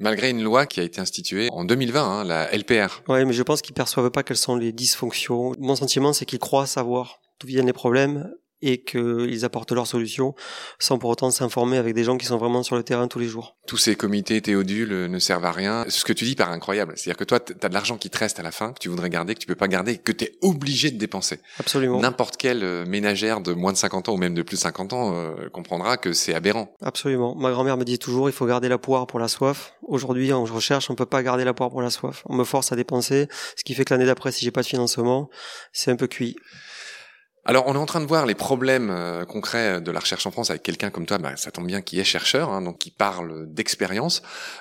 Malgré 0.00 0.30
une 0.30 0.42
loi 0.42 0.66
qui 0.66 0.80
a 0.80 0.82
été 0.82 1.00
instituée 1.00 1.48
en 1.52 1.64
2020, 1.64 2.02
hein, 2.02 2.24
la 2.24 2.54
LPR. 2.56 3.02
Oui, 3.08 3.24
mais 3.24 3.32
je 3.32 3.42
pense 3.42 3.62
qu'ils 3.62 3.74
perçoivent 3.74 4.10
pas 4.10 4.22
quelles 4.22 4.36
sont 4.36 4.56
les 4.56 4.72
dysfonctions. 4.72 5.54
Mon 5.58 5.74
sentiment, 5.74 6.12
c'est 6.12 6.24
qu'ils 6.24 6.38
croient 6.38 6.66
savoir 6.66 7.20
d'où 7.40 7.48
viennent 7.48 7.66
les 7.66 7.72
problèmes 7.72 8.32
et 8.62 8.82
qu'ils 8.82 9.44
apportent 9.44 9.72
leurs 9.72 9.86
solutions 9.86 10.34
sans 10.78 10.98
pour 10.98 11.10
autant 11.10 11.30
s'informer 11.30 11.76
avec 11.76 11.94
des 11.94 12.04
gens 12.04 12.16
qui 12.16 12.26
sont 12.26 12.38
vraiment 12.38 12.62
sur 12.62 12.76
le 12.76 12.82
terrain 12.82 13.08
tous 13.08 13.18
les 13.18 13.28
jours. 13.28 13.56
Tous 13.66 13.76
ces 13.76 13.96
comités 13.96 14.40
théodules 14.40 15.06
ne 15.06 15.18
servent 15.18 15.44
à 15.44 15.52
rien. 15.52 15.84
Ce 15.88 16.04
que 16.04 16.12
tu 16.12 16.24
dis 16.24 16.34
paraît 16.34 16.52
incroyable. 16.52 16.94
C'est-à-dire 16.96 17.16
que 17.16 17.24
toi, 17.24 17.40
tu 17.40 17.52
as 17.60 17.68
de 17.68 17.74
l'argent 17.74 17.96
qui 17.96 18.10
te 18.10 18.18
reste 18.18 18.40
à 18.40 18.42
la 18.42 18.50
fin, 18.50 18.72
que 18.72 18.78
tu 18.78 18.88
voudrais 18.88 19.10
garder, 19.10 19.34
que 19.34 19.40
tu 19.40 19.46
peux 19.46 19.54
pas 19.54 19.68
garder, 19.68 19.98
que 19.98 20.12
tu 20.12 20.24
es 20.24 20.32
obligé 20.42 20.90
de 20.90 20.98
dépenser. 20.98 21.40
Absolument. 21.58 22.00
N'importe 22.00 22.36
quelle 22.36 22.64
euh, 22.64 22.84
ménagère 22.86 23.40
de 23.40 23.52
moins 23.52 23.72
de 23.72 23.76
50 23.76 24.08
ans 24.08 24.14
ou 24.14 24.16
même 24.16 24.34
de 24.34 24.42
plus 24.42 24.56
de 24.56 24.62
50 24.62 24.92
ans 24.92 25.14
euh, 25.14 25.48
comprendra 25.52 25.96
que 25.96 26.12
c'est 26.12 26.34
aberrant. 26.34 26.74
Absolument. 26.82 27.34
Ma 27.36 27.50
grand-mère 27.50 27.76
me 27.76 27.84
dit 27.84 27.98
toujours, 27.98 28.28
il 28.28 28.32
faut 28.32 28.46
garder 28.46 28.68
la 28.68 28.78
poire 28.78 29.06
pour 29.06 29.18
la 29.18 29.28
soif. 29.28 29.74
Aujourd'hui, 29.82 30.32
en 30.32 30.44
recherche, 30.44 30.90
on 30.90 30.94
peut 30.94 31.06
pas 31.06 31.22
garder 31.22 31.44
la 31.44 31.54
poire 31.54 31.70
pour 31.70 31.82
la 31.82 31.90
soif. 31.90 32.22
On 32.26 32.34
me 32.34 32.44
force 32.44 32.72
à 32.72 32.76
dépenser, 32.76 33.28
ce 33.56 33.64
qui 33.64 33.74
fait 33.74 33.84
que 33.84 33.94
l'année 33.94 34.06
d'après, 34.06 34.32
si 34.32 34.44
j'ai 34.44 34.50
pas 34.50 34.62
de 34.62 34.66
financement, 34.66 35.30
c'est 35.72 35.90
un 35.90 35.96
peu 35.96 36.06
cuit. 36.06 36.36
Alors, 37.48 37.64
on 37.66 37.74
est 37.74 37.78
en 37.78 37.86
train 37.86 38.02
de 38.02 38.06
voir 38.06 38.26
les 38.26 38.34
problèmes 38.34 38.90
euh, 38.90 39.24
concrets 39.24 39.80
de 39.80 39.90
la 39.90 40.00
recherche 40.00 40.26
en 40.26 40.30
France 40.30 40.50
avec 40.50 40.62
quelqu'un 40.62 40.90
comme 40.90 41.06
toi, 41.06 41.16
bah, 41.16 41.34
ça 41.38 41.50
tombe 41.50 41.66
bien, 41.66 41.80
qui 41.80 41.98
est 41.98 42.04
chercheur, 42.04 42.50
hein, 42.50 42.60
donc 42.60 42.76
qui 42.76 42.90
parle 42.90 43.50
d'expérience. 43.50 44.20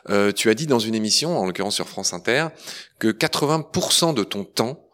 Euh, 0.09 0.31
tu 0.31 0.49
as 0.49 0.53
dit 0.53 0.67
dans 0.67 0.79
une 0.79 0.95
émission, 0.95 1.37
en 1.37 1.45
l'occurrence 1.45 1.75
sur 1.75 1.89
France 1.89 2.13
Inter, 2.13 2.47
que 2.97 3.09
80% 3.09 4.13
de 4.13 4.23
ton 4.23 4.45
temps 4.45 4.87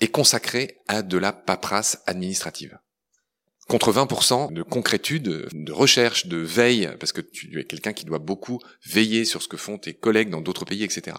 est 0.00 0.08
consacré 0.08 0.76
à 0.86 1.00
de 1.00 1.16
la 1.16 1.32
paperasse 1.32 2.02
administrative. 2.06 2.78
Contre 3.68 3.90
20% 3.90 4.52
de 4.52 4.62
concrétude, 4.62 5.48
de 5.50 5.72
recherche, 5.72 6.26
de 6.26 6.36
veille, 6.36 6.90
parce 7.00 7.12
que 7.12 7.22
tu 7.22 7.58
es 7.58 7.64
quelqu'un 7.64 7.94
qui 7.94 8.04
doit 8.04 8.18
beaucoup 8.18 8.60
veiller 8.84 9.24
sur 9.24 9.40
ce 9.40 9.48
que 9.48 9.56
font 9.56 9.78
tes 9.78 9.94
collègues 9.94 10.28
dans 10.28 10.42
d'autres 10.42 10.66
pays, 10.66 10.84
etc. 10.84 11.16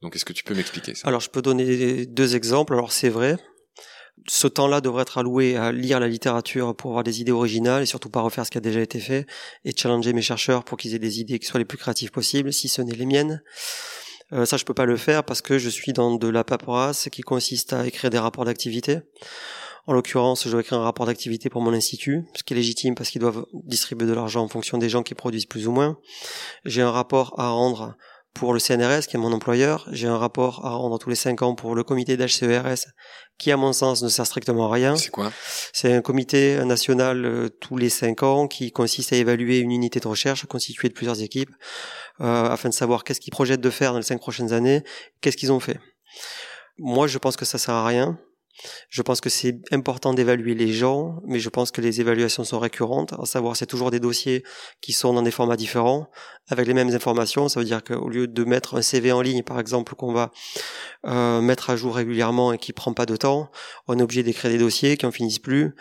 Donc, 0.00 0.16
est-ce 0.16 0.24
que 0.24 0.32
tu 0.32 0.44
peux 0.44 0.54
m'expliquer 0.54 0.94
ça? 0.94 1.06
Alors, 1.06 1.20
je 1.20 1.28
peux 1.28 1.42
donner 1.42 2.06
deux 2.06 2.36
exemples. 2.36 2.72
Alors, 2.72 2.90
c'est 2.90 3.10
vrai, 3.10 3.36
ce 4.28 4.46
temps-là 4.46 4.80
devrait 4.80 5.02
être 5.02 5.18
alloué 5.18 5.56
à 5.56 5.72
lire 5.72 6.00
la 6.00 6.08
littérature 6.08 6.74
pour 6.74 6.90
avoir 6.90 7.04
des 7.04 7.20
idées 7.20 7.32
originales 7.32 7.82
et 7.82 7.86
surtout 7.86 8.10
pas 8.10 8.20
refaire 8.20 8.46
ce 8.46 8.50
qui 8.50 8.58
a 8.58 8.60
déjà 8.60 8.80
été 8.80 9.00
fait 9.00 9.26
et 9.64 9.72
challenger 9.76 10.12
mes 10.12 10.22
chercheurs 10.22 10.64
pour 10.64 10.78
qu'ils 10.78 10.94
aient 10.94 10.98
des 10.98 11.20
idées 11.20 11.38
qui 11.38 11.46
soient 11.46 11.58
les 11.58 11.64
plus 11.64 11.78
créatives 11.78 12.10
possibles, 12.10 12.52
si 12.52 12.68
ce 12.68 12.82
n'est 12.82 12.94
les 12.94 13.06
miennes. 13.06 13.42
Euh, 14.32 14.46
ça, 14.46 14.56
je 14.56 14.64
peux 14.64 14.74
pas 14.74 14.86
le 14.86 14.96
faire 14.96 15.24
parce 15.24 15.42
que 15.42 15.58
je 15.58 15.68
suis 15.68 15.92
dans 15.92 16.16
de 16.16 16.28
la 16.28 16.44
paperasse 16.44 17.08
qui 17.10 17.22
consiste 17.22 17.72
à 17.72 17.86
écrire 17.86 18.10
des 18.10 18.18
rapports 18.18 18.44
d'activité. 18.44 19.00
En 19.86 19.94
l'occurrence, 19.94 20.44
je 20.44 20.50
dois 20.50 20.60
écrire 20.60 20.78
un 20.78 20.84
rapport 20.84 21.06
d'activité 21.06 21.50
pour 21.50 21.60
mon 21.60 21.72
institut, 21.72 22.24
ce 22.34 22.44
qui 22.44 22.54
est 22.54 22.56
légitime 22.56 22.94
parce 22.94 23.10
qu'ils 23.10 23.20
doivent 23.20 23.46
distribuer 23.52 24.06
de 24.06 24.12
l'argent 24.12 24.44
en 24.44 24.48
fonction 24.48 24.78
des 24.78 24.88
gens 24.88 25.02
qui 25.02 25.14
produisent 25.14 25.46
plus 25.46 25.66
ou 25.66 25.72
moins. 25.72 25.98
J'ai 26.64 26.82
un 26.82 26.90
rapport 26.90 27.38
à 27.38 27.48
rendre 27.48 27.96
pour 28.34 28.52
le 28.52 28.58
CNRS, 28.58 29.06
qui 29.08 29.16
est 29.16 29.20
mon 29.20 29.32
employeur. 29.32 29.86
J'ai 29.92 30.08
un 30.08 30.16
rapport 30.16 30.64
à 30.64 30.70
rendre 30.70 30.98
tous 30.98 31.10
les 31.10 31.16
cinq 31.16 31.42
ans 31.42 31.54
pour 31.54 31.74
le 31.74 31.84
comité 31.84 32.16
d'HCERS, 32.16 32.86
qui, 33.38 33.50
à 33.52 33.56
mon 33.56 33.72
sens, 33.72 34.02
ne 34.02 34.08
sert 34.08 34.26
strictement 34.26 34.70
à 34.70 34.72
rien. 34.72 34.96
C'est 34.96 35.10
quoi? 35.10 35.32
C'est 35.72 35.92
un 35.92 36.00
comité 36.00 36.64
national 36.64 37.24
euh, 37.24 37.48
tous 37.60 37.76
les 37.76 37.90
cinq 37.90 38.22
ans 38.22 38.48
qui 38.48 38.72
consiste 38.72 39.12
à 39.12 39.16
évaluer 39.16 39.58
une 39.58 39.70
unité 39.70 40.00
de 40.00 40.08
recherche 40.08 40.46
constituée 40.46 40.88
de 40.88 40.94
plusieurs 40.94 41.22
équipes, 41.22 41.50
euh, 42.20 42.48
afin 42.48 42.68
de 42.68 42.74
savoir 42.74 43.04
qu'est-ce 43.04 43.20
qu'ils 43.20 43.32
projettent 43.32 43.60
de 43.60 43.70
faire 43.70 43.92
dans 43.92 43.98
les 43.98 44.04
cinq 44.04 44.20
prochaines 44.20 44.52
années, 44.52 44.82
qu'est-ce 45.20 45.36
qu'ils 45.36 45.52
ont 45.52 45.60
fait. 45.60 45.78
Moi, 46.78 47.06
je 47.06 47.18
pense 47.18 47.36
que 47.36 47.44
ça 47.44 47.58
sert 47.58 47.74
à 47.74 47.86
rien. 47.86 48.18
Je 48.88 49.02
pense 49.02 49.20
que 49.20 49.30
c'est 49.30 49.60
important 49.72 50.14
d'évaluer 50.14 50.54
les 50.54 50.72
gens, 50.72 51.20
mais 51.26 51.38
je 51.38 51.48
pense 51.48 51.70
que 51.70 51.80
les 51.80 52.00
évaluations 52.00 52.44
sont 52.44 52.58
récurrentes. 52.58 53.14
À 53.14 53.24
savoir, 53.24 53.56
c'est 53.56 53.66
toujours 53.66 53.90
des 53.90 54.00
dossiers 54.00 54.44
qui 54.80 54.92
sont 54.92 55.14
dans 55.14 55.22
des 55.22 55.30
formats 55.30 55.56
différents, 55.56 56.08
avec 56.48 56.66
les 56.66 56.74
mêmes 56.74 56.94
informations. 56.94 57.48
Ça 57.48 57.60
veut 57.60 57.66
dire 57.66 57.82
qu'au 57.82 58.08
lieu 58.08 58.26
de 58.26 58.44
mettre 58.44 58.76
un 58.76 58.82
CV 58.82 59.12
en 59.12 59.20
ligne, 59.20 59.42
par 59.42 59.58
exemple, 59.58 59.94
qu'on 59.94 60.12
va 60.12 60.30
euh, 61.06 61.40
mettre 61.40 61.70
à 61.70 61.76
jour 61.76 61.96
régulièrement 61.96 62.52
et 62.52 62.58
qui 62.58 62.72
prend 62.72 62.92
pas 62.92 63.06
de 63.06 63.16
temps, 63.16 63.50
on 63.88 63.98
est 63.98 64.02
obligé 64.02 64.22
d'écrire 64.22 64.50
des 64.50 64.58
dossiers 64.58 64.96
qui 64.96 65.06
en 65.06 65.12
finissent 65.12 65.38
plus. 65.38 65.74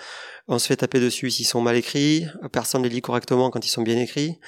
On 0.48 0.58
se 0.60 0.68
fait 0.68 0.78
taper 0.78 1.00
dessus 1.00 1.30
s'ils 1.30 1.46
sont 1.46 1.62
mal 1.62 1.76
écrits. 1.76 2.26
Personne 2.52 2.82
ne 2.82 2.88
les 2.88 2.96
lit 2.96 3.02
correctement 3.02 3.50
quand 3.50 3.66
ils 3.66 3.70
sont 3.70 3.84
bien 3.84 3.98
écrits. 3.98 4.40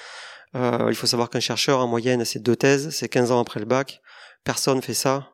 Euh, 0.56 0.88
il 0.90 0.96
faut 0.96 1.08
savoir 1.08 1.30
qu'un 1.30 1.40
chercheur, 1.40 1.80
en 1.80 1.88
moyenne, 1.88 2.24
c'est 2.26 2.40
deux 2.40 2.56
thèses, 2.56 2.90
c'est 2.92 3.10
15 3.10 3.32
ans 3.32 3.40
après 3.40 3.60
le 3.60 3.66
bac. 3.66 4.02
Personne 4.44 4.82
fait 4.82 4.94
ça 4.94 5.33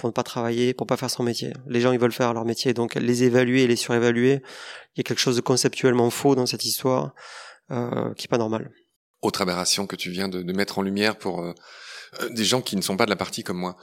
pour 0.00 0.08
ne 0.08 0.14
pas 0.14 0.22
travailler, 0.22 0.72
pour 0.72 0.86
pas 0.86 0.96
faire 0.96 1.10
son 1.10 1.22
métier. 1.22 1.52
Les 1.66 1.82
gens, 1.82 1.92
ils 1.92 1.98
veulent 1.98 2.10
faire 2.10 2.32
leur 2.32 2.46
métier, 2.46 2.72
donc 2.72 2.94
les 2.94 3.22
évaluer 3.22 3.64
et 3.64 3.66
les 3.66 3.76
surévaluer, 3.76 4.40
il 4.94 4.98
y 4.98 5.00
a 5.00 5.02
quelque 5.02 5.18
chose 5.18 5.36
de 5.36 5.42
conceptuellement 5.42 6.08
faux 6.08 6.34
dans 6.34 6.46
cette 6.46 6.64
histoire 6.64 7.12
euh, 7.70 8.14
qui 8.14 8.24
est 8.24 8.28
pas 8.28 8.38
normal. 8.38 8.72
Autre 9.20 9.42
aberration 9.42 9.86
que 9.86 9.96
tu 9.96 10.10
viens 10.10 10.28
de, 10.28 10.52
mettre 10.54 10.78
en 10.78 10.82
lumière 10.82 11.18
pour 11.18 11.42
euh, 11.42 11.52
euh, 12.22 12.30
des 12.30 12.44
gens 12.44 12.62
qui 12.62 12.76
ne 12.76 12.80
sont 12.80 12.96
pas 12.96 13.04
de 13.04 13.10
la 13.10 13.16
partie 13.16 13.42
comme 13.42 13.58
moi. 13.58 13.76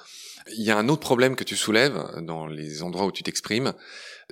Il 0.58 0.64
y 0.64 0.72
a 0.72 0.78
un 0.78 0.90
autre 0.90 1.02
problème 1.02 1.36
que 1.36 1.44
tu 1.44 1.56
soulèves 1.56 2.04
dans 2.24 2.48
les 2.48 2.82
endroits 2.82 3.06
où 3.06 3.12
tu 3.12 3.22
t'exprimes, 3.22 3.74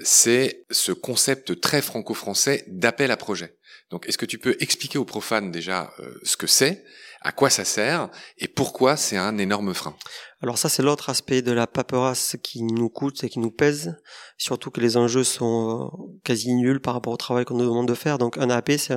c'est 0.02 0.66
ce 0.72 0.92
concept 0.92 1.62
très 1.62 1.84
franco-français 1.84 2.64
d'appel 2.68 3.12
à 3.12 3.18
projet. 3.18 3.60
Donc, 3.92 4.08
est-ce 4.08 4.18
que 4.18 4.26
tu 4.26 4.40
peux 4.40 4.58
expliquer 4.60 4.98
aux 4.98 5.06
profanes 5.06 5.52
déjà 5.52 5.94
ce 6.24 6.36
que 6.38 6.48
c'est, 6.48 6.84
à 7.26 7.32
quoi 7.32 7.50
ça 7.50 7.66
sert 7.66 8.10
et 8.38 8.48
pourquoi 8.48 8.96
c'est 8.96 9.18
un 9.18 9.40
énorme 9.40 9.74
frein 9.74 9.96
Alors 10.44 10.60
ça, 10.60 10.70
c'est 10.70 10.84
l'autre 10.84 11.10
aspect 11.10 11.42
de 11.42 11.52
la 11.52 11.66
paperasse 11.66 12.38
qui 12.44 12.62
nous 12.62 12.88
coûte 12.88 13.24
et 13.24 13.30
qui 13.30 13.40
nous 13.40 13.50
pèse, 13.50 13.96
surtout 14.38 14.70
que 14.70 14.80
les 14.80 14.96
enjeux 14.96 15.24
sont 15.24 15.92
euh, 15.92 16.20
quasi 16.24 16.54
nuls 16.54 16.80
par 16.80 16.94
rapport 16.94 17.12
au 17.12 17.18
travail 17.18 17.44
qu'on 17.44 17.56
nous 17.56 17.66
demande 17.66 17.88
de 17.88 17.96
faire. 17.96 18.20
Donc, 18.20 18.38
un 18.38 18.52
AP, 18.52 18.74
c'est 18.78 18.94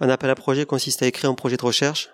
un 0.00 0.08
appel 0.08 0.30
à 0.30 0.34
projet 0.34 0.66
consiste 0.66 1.04
à 1.04 1.06
écrire 1.06 1.30
un 1.30 1.34
projet 1.34 1.56
de 1.56 1.64
recherche 1.64 2.10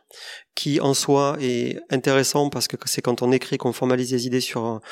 qui, 0.54 0.78
en 0.78 0.92
soi, 0.92 1.38
est 1.40 1.80
intéressant 1.88 2.50
parce 2.50 2.68
que 2.68 2.76
c'est 2.84 3.00
quand 3.00 3.22
on 3.22 3.32
écrit 3.32 3.56
qu'on 3.56 3.72
formalise 3.72 4.12
les 4.12 4.26
idées 4.26 4.42
sur 4.42 4.66
un, 4.66 4.82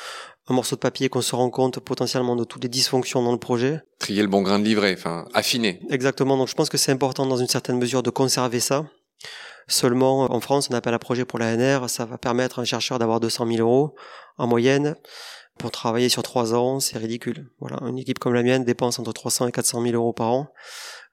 un 0.47 0.53
morceau 0.55 0.77
de 0.77 0.81
papier 0.81 1.09
qu'on 1.09 1.21
se 1.21 1.35
rend 1.35 1.51
compte 1.51 1.79
potentiellement 1.79 2.35
de 2.35 2.43
toutes 2.43 2.63
les 2.63 2.69
dysfonctions 2.69 3.21
dans 3.21 3.33
le 3.33 3.37
projet. 3.37 3.81
Trier 3.99 4.23
le 4.23 4.27
bon 4.27 4.41
grain 4.41 4.57
de 4.57 4.65
livret, 4.65 4.95
enfin 4.97 5.27
affiner. 5.35 5.79
Exactement, 5.91 6.37
donc 6.37 6.47
je 6.47 6.55
pense 6.55 6.69
que 6.69 6.77
c'est 6.79 6.91
important 6.91 7.27
dans 7.27 7.37
une 7.37 7.47
certaine 7.47 7.77
mesure 7.77 8.01
de 8.01 8.09
conserver 8.09 8.59
ça. 8.59 8.87
Seulement, 9.69 10.31
en 10.31 10.39
France, 10.41 10.67
on 10.69 10.73
appelle 10.73 10.93
un 10.93 10.99
projet 10.99 11.23
pour 11.23 11.39
l'ANR, 11.39 11.89
ça 11.89 12.05
va 12.05 12.17
permettre 12.17 12.59
à 12.59 12.63
un 12.63 12.65
chercheur 12.65 12.99
d'avoir 12.99 13.21
200 13.21 13.47
000 13.47 13.59
euros 13.59 13.95
en 14.37 14.47
moyenne. 14.47 14.95
Pour 15.57 15.71
travailler 15.71 16.09
sur 16.09 16.23
trois 16.23 16.53
ans, 16.53 16.79
c'est 16.79 16.97
ridicule. 16.97 17.49
Voilà, 17.59 17.77
une 17.87 17.97
équipe 17.97 18.19
comme 18.19 18.33
la 18.33 18.43
mienne 18.43 18.65
dépense 18.65 18.99
entre 18.99 19.13
300 19.13 19.47
et 19.47 19.51
400 19.51 19.81
000 19.83 19.93
euros 19.93 20.13
par 20.13 20.31
an 20.31 20.51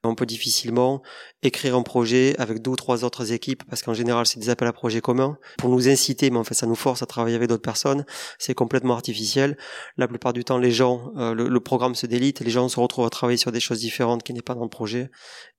on 0.07 0.15
peut 0.15 0.25
difficilement 0.25 1.01
écrire 1.43 1.75
un 1.75 1.83
projet 1.83 2.35
avec 2.39 2.61
deux 2.61 2.71
ou 2.71 2.75
trois 2.75 3.03
autres 3.03 3.31
équipes, 3.31 3.63
parce 3.69 3.81
qu'en 3.81 3.93
général, 3.93 4.25
c'est 4.25 4.39
des 4.39 4.49
appels 4.49 4.67
à 4.67 4.73
projets 4.73 5.01
communs, 5.01 5.37
pour 5.57 5.69
nous 5.69 5.87
inciter, 5.87 6.29
mais 6.29 6.37
en 6.37 6.43
fait, 6.43 6.53
ça 6.53 6.65
nous 6.65 6.75
force 6.75 7.01
à 7.03 7.05
travailler 7.05 7.35
avec 7.35 7.49
d'autres 7.49 7.61
personnes. 7.61 8.05
C'est 8.39 8.53
complètement 8.53 8.93
artificiel. 8.93 9.57
La 9.97 10.07
plupart 10.07 10.33
du 10.33 10.43
temps, 10.43 10.57
les 10.57 10.71
gens, 10.71 11.11
euh, 11.17 11.33
le, 11.33 11.59
programme 11.59 11.95
se 11.95 12.05
délite, 12.05 12.41
et 12.41 12.43
les 12.43 12.51
gens 12.51 12.67
se 12.69 12.79
retrouvent 12.79 13.05
à 13.05 13.09
travailler 13.09 13.37
sur 13.37 13.51
des 13.51 13.59
choses 13.59 13.79
différentes 13.79 14.23
qui 14.23 14.33
n'est 14.33 14.41
pas 14.41 14.55
dans 14.55 14.63
le 14.63 14.69
projet. 14.69 15.09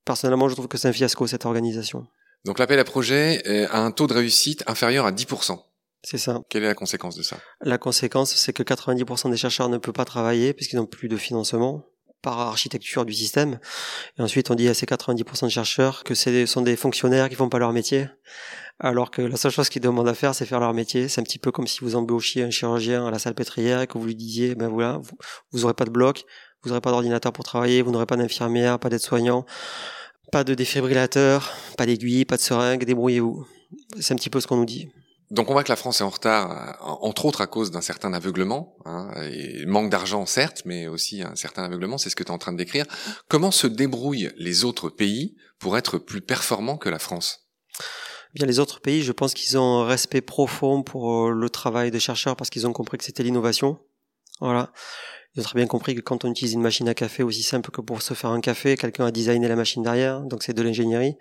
Personnellement, 0.05 0.49
je 0.49 0.55
trouve 0.55 0.69
que 0.69 0.79
c'est 0.79 0.89
un 0.89 0.93
fiasco, 0.93 1.27
cette 1.27 1.47
organisation. 1.47 2.07
Donc 2.49 2.59
l'appel 2.59 2.79
à 2.79 2.85
projet 2.85 3.43
a 3.67 3.79
un 3.83 3.91
taux 3.91 4.07
de 4.07 4.15
réussite 4.15 4.65
inférieur 4.67 5.05
à 5.05 5.13
10%. 5.13 5.59
C'est 6.03 6.17
ça. 6.17 6.41
Quelle 6.49 6.65
est 6.65 6.69
la 6.69 6.75
conséquence 6.75 7.15
de 7.15 7.23
ça? 7.23 7.37
La 7.61 7.77
conséquence, 7.77 8.35
c'est 8.35 8.55
que 8.55 8.63
90% 8.63 9.31
des 9.31 9.37
chercheurs 9.37 9.69
ne 9.69 9.77
peuvent 9.77 9.93
pas 9.93 10.07
travailler 10.07 10.55
puisqu'ils 10.55 10.77
n'ont 10.77 10.87
plus 10.87 11.09
de 11.09 11.19
financement 11.19 11.85
par 12.23 12.41
architecture 12.41 13.05
du 13.05 13.13
système. 13.13 13.59
Et 14.19 14.23
ensuite, 14.23 14.51
on 14.51 14.55
dit 14.55 14.67
à 14.67 14.73
ces 14.73 14.87
90% 14.87 15.45
de 15.45 15.51
chercheurs 15.51 16.05
que 16.05 16.15
ce 16.15 16.47
sont 16.47 16.63
des 16.63 16.77
fonctionnaires 16.77 17.29
qui 17.29 17.35
font 17.35 17.51
pas 17.51 17.59
leur 17.59 17.75
métier, 17.75 18.09
alors 18.81 19.11
que 19.11 19.21
la 19.21 19.37
seule 19.37 19.53
chose 19.53 19.69
qu'ils 19.69 19.83
demandent 19.83 20.09
à 20.09 20.15
faire, 20.15 20.35
c'est 20.35 20.47
faire 20.47 20.61
leur 20.61 20.73
métier. 20.73 21.09
C'est 21.09 21.21
un 21.21 21.25
petit 21.25 21.39
peu 21.39 21.53
comme 21.53 21.67
si 21.67 21.81
vous 21.83 21.97
embauchiez 21.97 22.45
un 22.45 22.51
chirurgien 22.51 23.07
à 23.07 23.11
la 23.11 23.19
salle 23.19 23.35
pétrière 23.35 23.83
et 23.83 23.87
que 23.87 23.99
vous 23.99 24.07
lui 24.07 24.17
disiez, 24.17 24.55
ben 24.55 24.69
voilà, 24.69 24.99
vous, 25.03 25.19
vous 25.53 25.65
aurez 25.67 25.75
pas 25.75 25.85
de 25.85 25.91
bloc, 25.91 26.25
vous 26.63 26.71
aurez 26.71 26.81
pas 26.81 26.93
d'ordinateur 26.93 27.31
pour 27.35 27.45
travailler, 27.45 27.83
vous 27.83 27.91
n'aurez 27.91 28.07
pas 28.07 28.17
d'infirmière, 28.17 28.79
pas 28.79 28.89
d'aide-soignant, 28.89 29.45
pas 30.31 30.45
de 30.45 30.55
défibrillateur, 30.55 31.53
pas 31.77 31.87
d'aiguille, 31.87 32.25
pas 32.25 32.37
de 32.37 32.43
seringue, 32.43 32.85
débrouillez-vous. 32.85 33.47
C'est 34.01 34.15
un 34.15 34.17
petit 34.17 34.31
peu 34.31 34.41
ce 34.41 34.47
qu'on 34.47 34.57
nous 34.57 34.65
dit. 34.65 34.89
Donc 35.31 35.51
on 35.51 35.53
voit 35.53 35.63
que 35.63 35.69
la 35.69 35.77
France 35.77 36.01
est 36.01 36.05
en 36.05 36.09
retard, 36.09 36.51
euh, 36.51 36.85
entre 37.03 37.27
autres 37.27 37.43
à 37.43 37.47
cause 37.47 37.71
d'un 37.71 37.83
certain 37.83 38.15
aveuglement, 38.15 38.77
hein, 38.87 39.11
et 39.31 39.67
manque 39.67 39.91
d'argent 39.91 40.25
certes, 40.25 40.63
mais 40.65 40.89
aussi 40.89 41.23
un 41.23 41.37
certain 41.37 41.65
aveuglement, 41.65 41.99
c'est 41.99 42.09
ce 42.09 42.17
que 42.17 42.23
tu 42.23 42.31
es 42.31 42.35
en 42.35 42.39
train 42.39 42.53
de 42.53 42.57
décrire. 42.57 42.87
Comment 43.29 43.51
se 43.51 43.67
débrouillent 43.67 44.31
les 44.37 44.65
autres 44.65 44.89
pays 44.89 45.37
pour 45.59 45.77
être 45.77 45.99
plus 45.99 46.23
performants 46.23 46.79
que 46.79 46.89
la 46.89 46.99
France? 46.99 47.51
Bien, 48.35 48.47
les 48.47 48.59
autres 48.59 48.81
pays, 48.81 49.03
je 49.03 49.13
pense 49.13 49.35
qu'ils 49.35 49.59
ont 49.59 49.81
un 49.81 49.87
respect 49.87 50.21
profond 50.21 50.83
pour 50.83 51.27
euh, 51.27 51.31
le 51.31 51.51
travail 51.51 51.91
des 51.91 52.01
chercheurs 52.01 52.37
parce 52.37 52.49
qu'ils 52.51 52.67
ont 52.67 52.73
compris 52.73 52.97
que 52.97 53.05
c'était 53.05 53.23
l'innovation. 53.23 53.79
Voilà. 54.41 54.73
Ont 55.39 55.43
très 55.43 55.57
bien 55.57 55.69
compris 55.69 55.95
que 55.95 56.01
quand 56.01 56.25
on 56.25 56.31
utilise 56.33 56.55
une 56.55 56.61
machine 56.61 56.89
à 56.89 56.95
café 56.95 57.23
aussi 57.23 57.45
simple 57.45 57.71
que 57.71 57.81
pour 57.81 58.03
se 58.03 58.13
faire 58.13 58.31
un 58.31 58.41
café, 58.41 58.77
quelqu'un 58.77 59.07
a 59.07 59.13
designé 59.13 59.47
la 59.47 59.55
machine 59.55 59.85
derrière, 59.85 60.21
donc 60.23 60.43
c'est 60.43 60.53
de 60.53 60.63
l'ingénierie. 60.63 61.15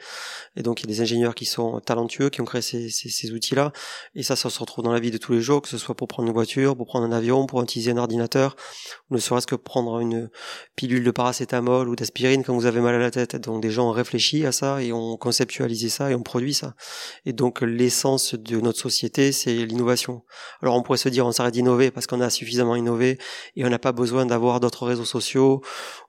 Et 0.56 0.64
donc 0.64 0.82
il 0.82 0.90
y 0.90 0.92
a 0.92 0.96
des 0.96 1.02
ingénieurs 1.02 1.36
qui 1.36 1.46
sont 1.46 1.80
talentueux, 1.82 2.32
qui 2.32 2.42
ont 2.42 2.46
créé 2.46 2.64
ces, 2.64 3.32
outils-là. 3.32 3.72
Et 4.16 4.24
ça, 4.24 4.36
ça 4.36 4.50
se 4.50 4.58
retrouve 4.58 4.84
dans 4.84 4.92
la 4.92 5.00
vie 5.00 5.12
de 5.12 5.20
tous 5.20 5.34
les 5.34 5.42
jours, 5.42 5.62
que 5.62 5.70
ce 5.70 5.78
soit 5.78 5.94
pour 5.94 6.08
prendre 6.08 6.28
une 6.28 6.34
voiture, 6.34 6.76
pour 6.76 6.88
prendre 6.88 7.06
un 7.06 7.12
avion, 7.12 7.46
pour 7.46 7.62
utiliser 7.62 7.92
un 7.92 7.98
ordinateur, 7.98 8.56
ne 9.12 9.20
serait-ce 9.20 9.46
que 9.46 9.54
prendre 9.54 10.00
une 10.00 10.32
pilule 10.76 11.04
de 11.04 11.12
paracétamol 11.12 11.88
ou 11.88 11.96
d'aspirine 11.96 12.44
quand 12.44 12.56
vous 12.56 12.66
avez 12.66 12.82
mal 12.82 12.96
à 12.96 13.00
la 13.00 13.12
tête. 13.12 13.36
Donc 13.36 13.62
des 13.62 13.70
gens 13.70 13.90
ont 13.90 13.94
réfléchi 13.94 14.48
à 14.48 14.52
ça 14.52 14.82
et 14.82 14.92
ont 14.94 15.16
conceptualisé 15.18 15.90
ça 15.90 16.10
et 16.10 16.16
ont 16.16 16.24
produit 16.24 16.56
ça. 16.56 16.74
Et 17.28 17.34
donc 17.34 17.62
l'essence 17.62 18.34
de 18.34 18.60
notre 18.62 18.80
société, 18.80 19.32
c'est 19.32 19.54
l'innovation. 19.54 20.24
Alors 20.64 20.76
on 20.76 20.82
pourrait 20.82 20.98
se 20.98 21.10
dire 21.10 21.28
on 21.28 21.32
s'arrête 21.32 21.54
d'innover 21.54 21.92
parce 21.92 22.08
qu'on 22.08 22.20
a 22.20 22.32
suffisamment 22.32 22.76
innové 22.76 23.20
et 23.56 23.64
on 23.64 23.70
n'a 23.70 23.78
pas 23.78 23.92
besoin 23.92 24.07
d'avoir 24.12 24.60
d'autres 24.60 24.86
réseaux 24.86 25.06
sociaux 25.06 25.62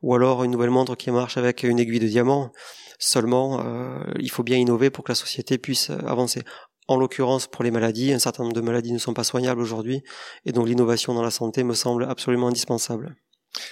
ou 0.02 0.14
alors 0.14 0.44
une 0.44 0.50
nouvelle 0.50 0.70
montre 0.70 0.96
qui 0.96 1.10
marche 1.10 1.36
avec 1.36 1.62
une 1.62 1.78
aiguille 1.78 2.00
de 2.00 2.08
diamant. 2.08 2.52
Seulement, 2.98 3.62
euh, 3.64 4.02
il 4.18 4.30
faut 4.30 4.42
bien 4.42 4.56
innover 4.56 4.90
pour 4.90 5.04
que 5.04 5.12
la 5.12 5.16
société 5.16 5.58
puisse 5.58 5.90
avancer. 5.90 6.42
En 6.88 6.96
l'occurrence, 6.96 7.46
pour 7.46 7.62
les 7.62 7.70
maladies, 7.70 8.12
un 8.12 8.18
certain 8.18 8.42
nombre 8.42 8.56
de 8.56 8.60
maladies 8.62 8.92
ne 8.92 8.98
sont 8.98 9.12
pas 9.12 9.22
soignables 9.22 9.60
aujourd'hui, 9.60 10.02
et 10.46 10.52
donc 10.52 10.66
l'innovation 10.66 11.12
dans 11.12 11.22
la 11.22 11.30
santé 11.30 11.62
me 11.62 11.74
semble 11.74 12.04
absolument 12.04 12.48
indispensable. 12.48 13.14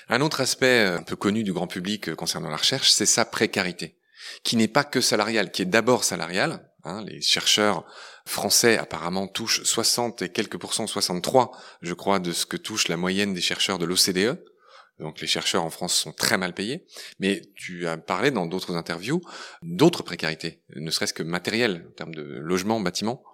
Un 0.09 0.21
autre 0.21 0.40
aspect 0.42 0.85
un 0.85 1.02
peu 1.02 1.16
connu 1.16 1.42
du 1.42 1.52
grand 1.52 1.66
public 1.66 2.14
concernant 2.14 2.50
la 2.50 2.56
recherche, 2.56 2.90
c'est 2.90 3.06
sa 3.06 3.25
précarité, 3.25 3.97
qui 4.42 4.56
n'est 4.56 4.68
pas 4.68 4.85
que 4.85 5.00
salariale, 5.00 5.50
qui 5.50 5.62
est 5.62 5.66
d'abord 5.66 6.04
salariale. 6.04 6.71
Hein, 6.87 7.02
les 7.05 7.21
chercheurs 7.21 7.85
français 8.26 8.78
apparemment 8.78 9.26
touchent 9.26 9.64
60 9.64 10.23
et 10.23 10.28
quelques 10.28 10.57
pourcents, 10.57 10.87
63, 10.87 11.50
je 11.83 11.95
crois, 11.95 12.21
de 12.21 12.31
ce 12.31 12.47
que 12.47 12.57
touche 12.57 12.87
la 12.87 12.97
moyenne 12.97 13.35
des 13.35 13.40
chercheurs 13.40 13.78
de 13.78 13.85
l'OCDE. 13.85 14.40
Donc 15.00 15.21
les 15.21 15.26
chercheurs 15.26 15.64
en 15.64 15.71
France 15.71 15.95
sont 15.95 16.12
très 16.12 16.38
mal 16.38 16.55
payés. 16.55 16.87
Mais 17.19 17.43
tu 17.57 17.88
as 17.88 17.97
parlé 17.97 18.31
dans 18.31 18.47
d'autres 18.47 18.76
interviews 18.76 19.21
d'autres 19.62 20.05
précarités, 20.05 20.62
ne 20.76 20.90
serait-ce 20.93 21.12
que 21.12 21.25
matérielles, 21.25 21.87
en 21.90 21.93
termes 21.95 22.14
de 22.14 22.23
logement, 22.23 22.78
bâtiment. 22.78 23.25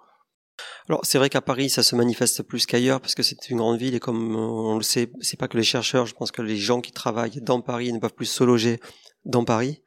Alors 0.88 1.00
c'est 1.04 1.18
vrai 1.18 1.28
qu'à 1.28 1.42
Paris 1.42 1.68
ça 1.68 1.82
se 1.82 1.94
manifeste 1.94 2.42
plus 2.42 2.64
qu'ailleurs 2.64 3.00
parce 3.00 3.14
que 3.14 3.22
c'est 3.22 3.50
une 3.50 3.58
grande 3.58 3.78
ville 3.78 3.94
et 3.94 4.00
comme 4.00 4.34
on 4.34 4.76
le 4.76 4.82
sait, 4.82 5.12
c'est 5.20 5.38
pas 5.38 5.48
que 5.48 5.58
les 5.58 5.62
chercheurs, 5.62 6.06
je 6.06 6.14
pense 6.14 6.30
que 6.30 6.42
les 6.42 6.56
gens 6.56 6.80
qui 6.80 6.92
travaillent 6.92 7.40
dans 7.42 7.60
Paris 7.60 7.92
ne 7.92 7.98
peuvent 7.98 8.14
plus 8.14 8.26
se 8.26 8.44
loger 8.44 8.80
dans 9.26 9.44
Paris. 9.44 9.82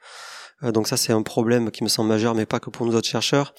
Euh, 0.64 0.72
donc 0.72 0.88
ça 0.88 0.98
c'est 0.98 1.12
un 1.12 1.22
problème 1.22 1.72
qui 1.72 1.84
me 1.84 1.90
semble 1.90 2.10
majeur, 2.10 2.34
mais 2.34 2.46
pas 2.46 2.60
que 2.60 2.70
pour 2.70 2.86
nous 2.86 2.96
autres 2.96 3.08
chercheurs. 3.08 3.54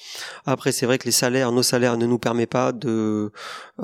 Après 0.47 0.73
c'est 0.73 0.87
vrai 0.87 0.99
que 0.99 1.05
les 1.05 1.13
salaires, 1.13 1.53
nos 1.53 1.63
salaires 1.63 1.99
ne 1.99 2.07
nous 2.07 2.19
permettent 2.19 2.51
pas 2.51 2.73
de 2.73 3.33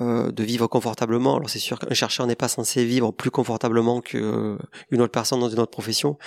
euh, 0.00 0.33
de 0.33 0.42
vivre 0.42 0.66
confortablement. 0.66 1.37
Alors 1.37 1.50
c'est 1.50 1.59
sûr 1.59 1.78
qu'un 1.78 1.95
chercheur 1.95 2.26
n'est 2.26 2.37
pas 2.37 2.49
censé 2.49 2.85
vivre 2.85 3.11
plus 3.12 3.31
confortablement 3.31 4.00
qu'une 4.00 4.59
autre 4.92 5.12
personne 5.12 5.40
dans 5.40 5.50
une 5.50 5.61
autre 5.61 5.71
profession. 5.71 6.19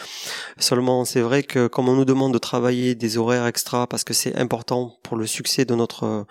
Seulement 0.59 1.05
c'est 1.05 1.21
vrai 1.21 1.43
que 1.43 1.67
comme 1.67 1.89
on 1.89 1.95
nous 1.95 2.05
demande 2.05 2.33
de 2.33 2.37
travailler 2.37 2.93
des 2.95 3.17
horaires 3.17 3.47
extra 3.47 3.87
parce 3.87 4.03
que 4.03 4.13
c'est 4.13 4.35
important 4.37 4.97
pour 5.03 5.17
le 5.17 5.25
succès 5.25 5.65
de 5.65 5.75
notre 5.75 6.25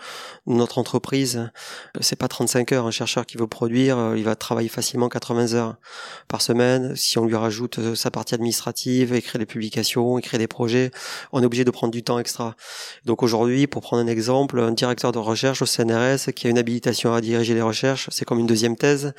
notre 0.46 0.78
entreprise, 0.78 1.50
c'est 2.00 2.16
pas 2.16 2.28
35 2.28 2.72
heures 2.72 2.86
un 2.86 2.90
chercheur 2.90 3.26
qui 3.26 3.36
veut 3.36 3.46
produire, 3.46 4.14
il 4.16 4.24
va 4.24 4.36
travailler 4.36 4.68
facilement 4.68 5.08
80 5.08 5.54
heures 5.54 5.76
par 6.28 6.42
semaine. 6.42 6.94
Si 6.94 7.18
on 7.18 7.26
lui 7.26 7.36
rajoute 7.36 7.94
sa 7.94 8.10
partie 8.10 8.34
administrative, 8.34 9.14
écrire 9.14 9.38
des 9.38 9.46
publications, 9.46 10.18
écrire 10.18 10.38
des 10.38 10.43
projets, 10.46 10.90
on 11.32 11.42
est 11.42 11.46
obligé 11.46 11.64
de 11.64 11.70
prendre 11.70 11.92
du 11.92 12.02
temps 12.02 12.18
extra. 12.18 12.54
Donc 13.04 13.22
aujourd'hui, 13.22 13.66
pour 13.66 13.82
prendre 13.82 14.02
un 14.02 14.06
exemple, 14.06 14.60
un 14.60 14.72
directeur 14.72 15.12
de 15.12 15.18
recherche 15.18 15.62
au 15.62 15.66
CNRS 15.66 16.32
qui 16.34 16.46
a 16.46 16.50
une 16.50 16.58
habilitation 16.58 17.12
à 17.14 17.20
diriger 17.20 17.54
les 17.54 17.62
recherches, 17.62 18.08
c'est 18.10 18.24
comme 18.24 18.38
une 18.38 18.46
deuxième 18.46 18.76
thèse, 18.76 19.14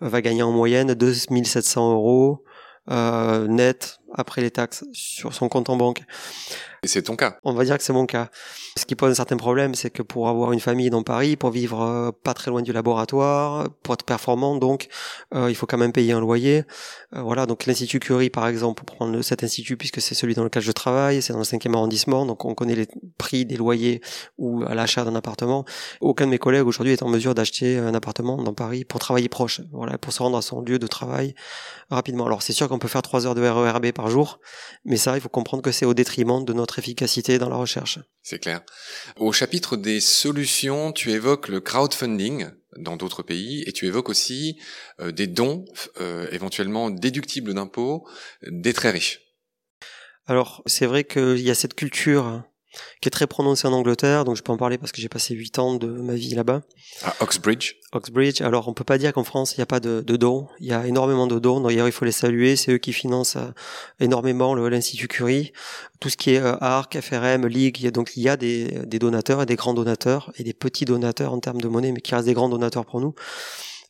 va 0.00 0.22
gagner 0.22 0.42
en 0.42 0.52
moyenne 0.52 0.94
2700 0.94 1.92
euros 1.92 2.44
euh, 2.90 3.46
net 3.46 3.98
après 4.14 4.40
les 4.40 4.50
taxes 4.50 4.84
sur 4.92 5.34
son 5.34 5.48
compte 5.48 5.68
en 5.68 5.76
banque. 5.76 6.02
Et 6.84 6.86
c'est 6.86 7.02
ton 7.02 7.16
cas. 7.16 7.38
On 7.44 7.54
va 7.54 7.64
dire 7.64 7.78
que 7.78 7.82
c'est 7.82 7.94
mon 7.94 8.04
cas. 8.04 8.28
Ce 8.76 8.84
qui 8.84 8.94
pose 8.94 9.10
un 9.10 9.14
certain 9.14 9.38
problème, 9.38 9.74
c'est 9.74 9.88
que 9.88 10.02
pour 10.02 10.28
avoir 10.28 10.52
une 10.52 10.60
famille 10.60 10.90
dans 10.90 11.02
Paris, 11.02 11.34
pour 11.34 11.50
vivre 11.50 11.80
euh, 11.80 12.10
pas 12.12 12.34
très 12.34 12.50
loin 12.50 12.60
du 12.60 12.74
laboratoire, 12.74 13.70
pour 13.82 13.94
être 13.94 14.04
performant, 14.04 14.56
donc 14.56 14.88
euh, 15.34 15.48
il 15.48 15.54
faut 15.54 15.64
quand 15.64 15.78
même 15.78 15.92
payer 15.92 16.12
un 16.12 16.20
loyer. 16.20 16.64
Euh, 17.14 17.22
voilà, 17.22 17.46
donc 17.46 17.64
l'Institut 17.64 18.00
Curie, 18.00 18.28
par 18.28 18.46
exemple, 18.48 18.84
pour 18.84 18.96
prendre 18.96 19.22
cet 19.22 19.42
institut, 19.42 19.78
puisque 19.78 20.02
c'est 20.02 20.14
celui 20.14 20.34
dans 20.34 20.44
lequel 20.44 20.62
je 20.62 20.72
travaille, 20.72 21.22
c'est 21.22 21.32
dans 21.32 21.38
le 21.38 21.44
5e 21.46 21.72
arrondissement, 21.72 22.26
donc 22.26 22.44
on 22.44 22.54
connaît 22.54 22.74
les 22.74 22.88
prix 23.16 23.46
des 23.46 23.56
loyers 23.56 24.02
ou 24.36 24.62
à 24.66 24.74
l'achat 24.74 25.04
d'un 25.04 25.14
appartement. 25.14 25.64
Aucun 26.02 26.26
de 26.26 26.32
mes 26.32 26.38
collègues 26.38 26.66
aujourd'hui 26.66 26.92
est 26.92 27.02
en 27.02 27.08
mesure 27.08 27.34
d'acheter 27.34 27.78
un 27.78 27.94
appartement 27.94 28.42
dans 28.42 28.52
Paris 28.52 28.84
pour 28.84 29.00
travailler 29.00 29.30
proche, 29.30 29.62
voilà, 29.72 29.96
pour 29.96 30.12
se 30.12 30.22
rendre 30.22 30.36
à 30.36 30.42
son 30.42 30.60
lieu 30.60 30.78
de 30.78 30.86
travail 30.86 31.34
rapidement. 31.90 32.26
Alors 32.26 32.42
c'est 32.42 32.52
sûr 32.52 32.68
qu'on 32.68 32.78
peut 32.78 32.88
faire 32.88 33.02
trois 33.02 33.26
heures 33.26 33.34
de 33.34 33.40
RERB 33.40 33.92
par 33.92 34.03
jour, 34.08 34.40
mais 34.84 34.96
ça, 34.96 35.16
il 35.16 35.20
faut 35.20 35.28
comprendre 35.28 35.62
que 35.62 35.72
c'est 35.72 35.86
au 35.86 35.94
détriment 35.94 36.44
de 36.44 36.52
notre 36.52 36.78
efficacité 36.78 37.38
dans 37.38 37.48
la 37.48 37.56
recherche. 37.56 37.98
C'est 38.22 38.38
clair. 38.38 38.62
Au 39.16 39.32
chapitre 39.32 39.76
des 39.76 40.00
solutions, 40.00 40.92
tu 40.92 41.10
évoques 41.10 41.48
le 41.48 41.60
crowdfunding 41.60 42.48
dans 42.76 42.96
d'autres 42.96 43.22
pays 43.22 43.62
et 43.66 43.72
tu 43.72 43.86
évoques 43.86 44.08
aussi 44.08 44.58
euh, 45.00 45.12
des 45.12 45.26
dons 45.26 45.64
euh, 46.00 46.26
éventuellement 46.32 46.90
déductibles 46.90 47.54
d'impôts 47.54 48.06
des 48.46 48.72
très 48.72 48.90
riches. 48.90 49.20
Alors 50.26 50.62
c'est 50.66 50.86
vrai 50.86 51.04
qu'il 51.04 51.40
y 51.40 51.50
a 51.50 51.54
cette 51.54 51.74
culture 51.74 52.44
qui 53.00 53.08
est 53.08 53.10
très 53.10 53.26
prononcé 53.26 53.66
en 53.66 53.72
Angleterre, 53.72 54.24
donc 54.24 54.36
je 54.36 54.42
peux 54.42 54.52
en 54.52 54.56
parler 54.56 54.78
parce 54.78 54.92
que 54.92 55.00
j'ai 55.00 55.08
passé 55.08 55.34
8 55.34 55.58
ans 55.58 55.74
de 55.74 55.86
ma 55.86 56.14
vie 56.14 56.34
là-bas. 56.34 56.62
À 57.02 57.14
Oxbridge 57.20 57.74
Oxbridge, 57.92 58.40
alors 58.40 58.68
on 58.68 58.74
peut 58.74 58.84
pas 58.84 58.98
dire 58.98 59.12
qu'en 59.12 59.24
France 59.24 59.54
il 59.54 59.60
n'y 59.60 59.62
a 59.62 59.66
pas 59.66 59.80
de, 59.80 60.00
de, 60.00 60.16
dons, 60.16 60.48
il 60.60 60.66
y 60.66 60.72
a 60.72 60.86
énormément 60.86 61.26
de 61.26 61.38
dons, 61.38 61.60
d'ailleurs 61.60 61.88
il 61.88 61.92
faut 61.92 62.04
les 62.04 62.12
saluer, 62.12 62.56
c'est 62.56 62.72
eux 62.72 62.78
qui 62.78 62.92
financent 62.92 63.36
euh, 63.36 63.50
énormément 64.00 64.54
l'Institut 64.54 65.08
Curie, 65.08 65.52
tout 66.00 66.08
ce 66.08 66.16
qui 66.16 66.30
est 66.30 66.40
euh, 66.40 66.56
ARC, 66.60 67.00
FRM, 67.00 67.46
Ligue, 67.46 67.90
donc 67.90 68.16
il 68.16 68.22
y 68.22 68.28
a 68.28 68.36
des, 68.36 68.80
des 68.86 68.98
donateurs 68.98 69.42
et 69.42 69.46
des 69.46 69.56
grands 69.56 69.74
donateurs, 69.74 70.32
et 70.36 70.42
des 70.42 70.54
petits 70.54 70.84
donateurs 70.84 71.32
en 71.32 71.40
termes 71.40 71.60
de 71.60 71.68
monnaie, 71.68 71.92
mais 71.92 72.00
qui 72.00 72.14
restent 72.14 72.26
des 72.26 72.34
grands 72.34 72.48
donateurs 72.48 72.84
pour 72.84 73.00
nous. 73.00 73.14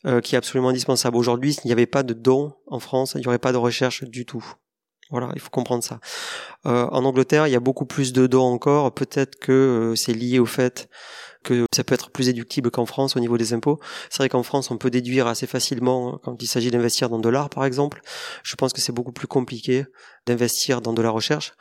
Euh, 0.05 0.21
qui 0.21 0.35
est 0.35 0.37
absolument 0.37 0.69
indispensable. 0.69 1.17
Aujourd'hui, 1.17 1.53
s'il 1.53 1.65
n'y 1.65 1.71
avait 1.71 1.87
pas 1.87 2.03
de 2.03 2.13
dons 2.13 2.53
en 2.67 2.79
France, 2.79 3.13
il 3.15 3.21
n'y 3.21 3.27
aurait 3.27 3.39
pas 3.39 3.51
de 3.51 3.57
recherche 3.57 4.03
du 4.03 4.23
tout. 4.23 4.45
Voilà, 5.11 5.29
il 5.35 5.39
faut 5.39 5.51
comprendre 5.51 5.83
ça. 5.83 5.99
Euh, 6.65 6.87
en 6.91 7.05
Angleterre, 7.05 7.47
il 7.47 7.51
y 7.51 7.55
a 7.55 7.59
beaucoup 7.59 7.85
plus 7.85 8.11
de 8.11 8.25
dons 8.25 8.45
encore. 8.45 8.93
Peut-être 8.93 9.37
que 9.37 9.51
euh, 9.51 9.95
c'est 9.95 10.13
lié 10.13 10.39
au 10.39 10.45
fait 10.45 10.89
que 11.43 11.65
ça 11.73 11.83
peut 11.83 11.93
être 11.93 12.09
plus 12.09 12.25
déductible 12.25 12.71
qu'en 12.71 12.87
France 12.87 13.15
au 13.15 13.19
niveau 13.19 13.37
des 13.37 13.53
impôts. 13.53 13.79
C'est 14.09 14.17
vrai 14.17 14.29
qu'en 14.29 14.41
France, 14.41 14.71
on 14.71 14.77
peut 14.77 14.89
déduire 14.89 15.27
assez 15.27 15.45
facilement 15.45 16.19
quand 16.23 16.41
il 16.41 16.47
s'agit 16.47 16.71
d'investir 16.71 17.07
dans 17.07 17.19
de 17.19 17.29
l'art, 17.29 17.49
par 17.49 17.65
exemple. 17.65 18.01
Je 18.43 18.55
pense 18.55 18.73
que 18.73 18.81
c'est 18.81 18.91
beaucoup 18.91 19.11
plus 19.11 19.27
compliqué 19.27 19.85
d'investir 20.25 20.81
dans 20.81 20.93
de 20.93 21.03
la 21.03 21.11
recherche. 21.11 21.53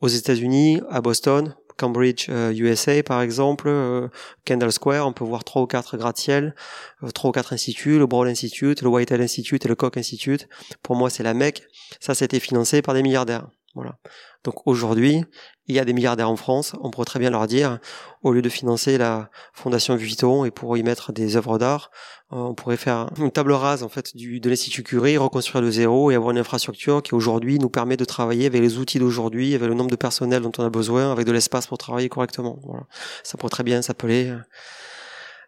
Aux 0.00 0.08
États-Unis, 0.08 0.80
à 0.90 1.00
Boston, 1.00 1.54
Cambridge 1.76 2.28
USA 2.28 2.92
euh, 2.92 3.02
par 3.02 3.22
exemple, 3.22 3.68
euh, 3.68 4.08
Kendall 4.44 4.72
Square, 4.72 5.06
on 5.06 5.12
peut 5.12 5.24
voir 5.24 5.44
trois 5.44 5.62
ou 5.62 5.66
quatre 5.66 5.96
gratte-ciel, 5.96 6.54
euh, 7.02 7.10
trois 7.10 7.30
ou 7.30 7.32
quatre 7.32 7.52
instituts, 7.52 7.98
le 7.98 8.06
Broad 8.06 8.28
Institute, 8.28 8.82
le 8.82 8.88
Whitehall 8.88 9.20
Institute 9.20 9.64
et 9.64 9.68
le 9.68 9.74
Koch 9.74 9.96
Institute. 9.96 10.48
Pour 10.82 10.96
moi, 10.96 11.10
c'est 11.10 11.22
la 11.22 11.34
Mecque. 11.34 11.62
Ça, 12.00 12.14
c'était 12.14 12.40
financé 12.40 12.82
par 12.82 12.94
des 12.94 13.02
milliardaires. 13.02 13.48
Voilà. 13.74 13.96
Donc 14.44 14.66
aujourd'hui, 14.66 15.24
il 15.66 15.74
y 15.74 15.78
a 15.78 15.84
des 15.84 15.92
milliardaires 15.92 16.28
en 16.28 16.36
France, 16.36 16.74
on 16.80 16.90
pourrait 16.90 17.06
très 17.06 17.18
bien 17.18 17.30
leur 17.30 17.46
dire, 17.46 17.78
au 18.22 18.32
lieu 18.32 18.42
de 18.42 18.48
financer 18.48 18.98
la 18.98 19.30
Fondation 19.54 19.96
Vuitton 19.96 20.44
et 20.44 20.50
pour 20.50 20.76
y 20.76 20.82
mettre 20.82 21.12
des 21.12 21.36
œuvres 21.36 21.58
d'art, 21.58 21.90
euh, 22.32 22.36
on 22.36 22.54
pourrait 22.54 22.76
faire 22.76 23.08
une 23.18 23.30
table 23.30 23.52
rase 23.52 23.82
en 23.82 23.88
fait 23.88 24.14
de 24.14 24.48
l'Institut 24.48 24.82
Curie, 24.82 25.16
reconstruire 25.16 25.62
de 25.62 25.70
zéro 25.70 26.10
et 26.10 26.14
avoir 26.14 26.32
une 26.32 26.38
infrastructure 26.38 27.02
qui 27.02 27.14
aujourd'hui 27.14 27.58
nous 27.58 27.70
permet 27.70 27.96
de 27.96 28.04
travailler 28.04 28.46
avec 28.46 28.60
les 28.60 28.78
outils 28.78 28.98
d'aujourd'hui, 28.98 29.54
avec 29.54 29.68
le 29.68 29.74
nombre 29.74 29.90
de 29.90 29.96
personnel 29.96 30.42
dont 30.42 30.52
on 30.58 30.64
a 30.64 30.70
besoin, 30.70 31.10
avec 31.10 31.26
de 31.26 31.32
l'espace 31.32 31.66
pour 31.66 31.78
travailler 31.78 32.08
correctement. 32.08 32.58
Voilà. 32.64 32.84
Ça 33.22 33.38
pourrait 33.38 33.50
très 33.50 33.64
bien 33.64 33.80
s'appeler 33.80 34.28
euh, 34.28 34.38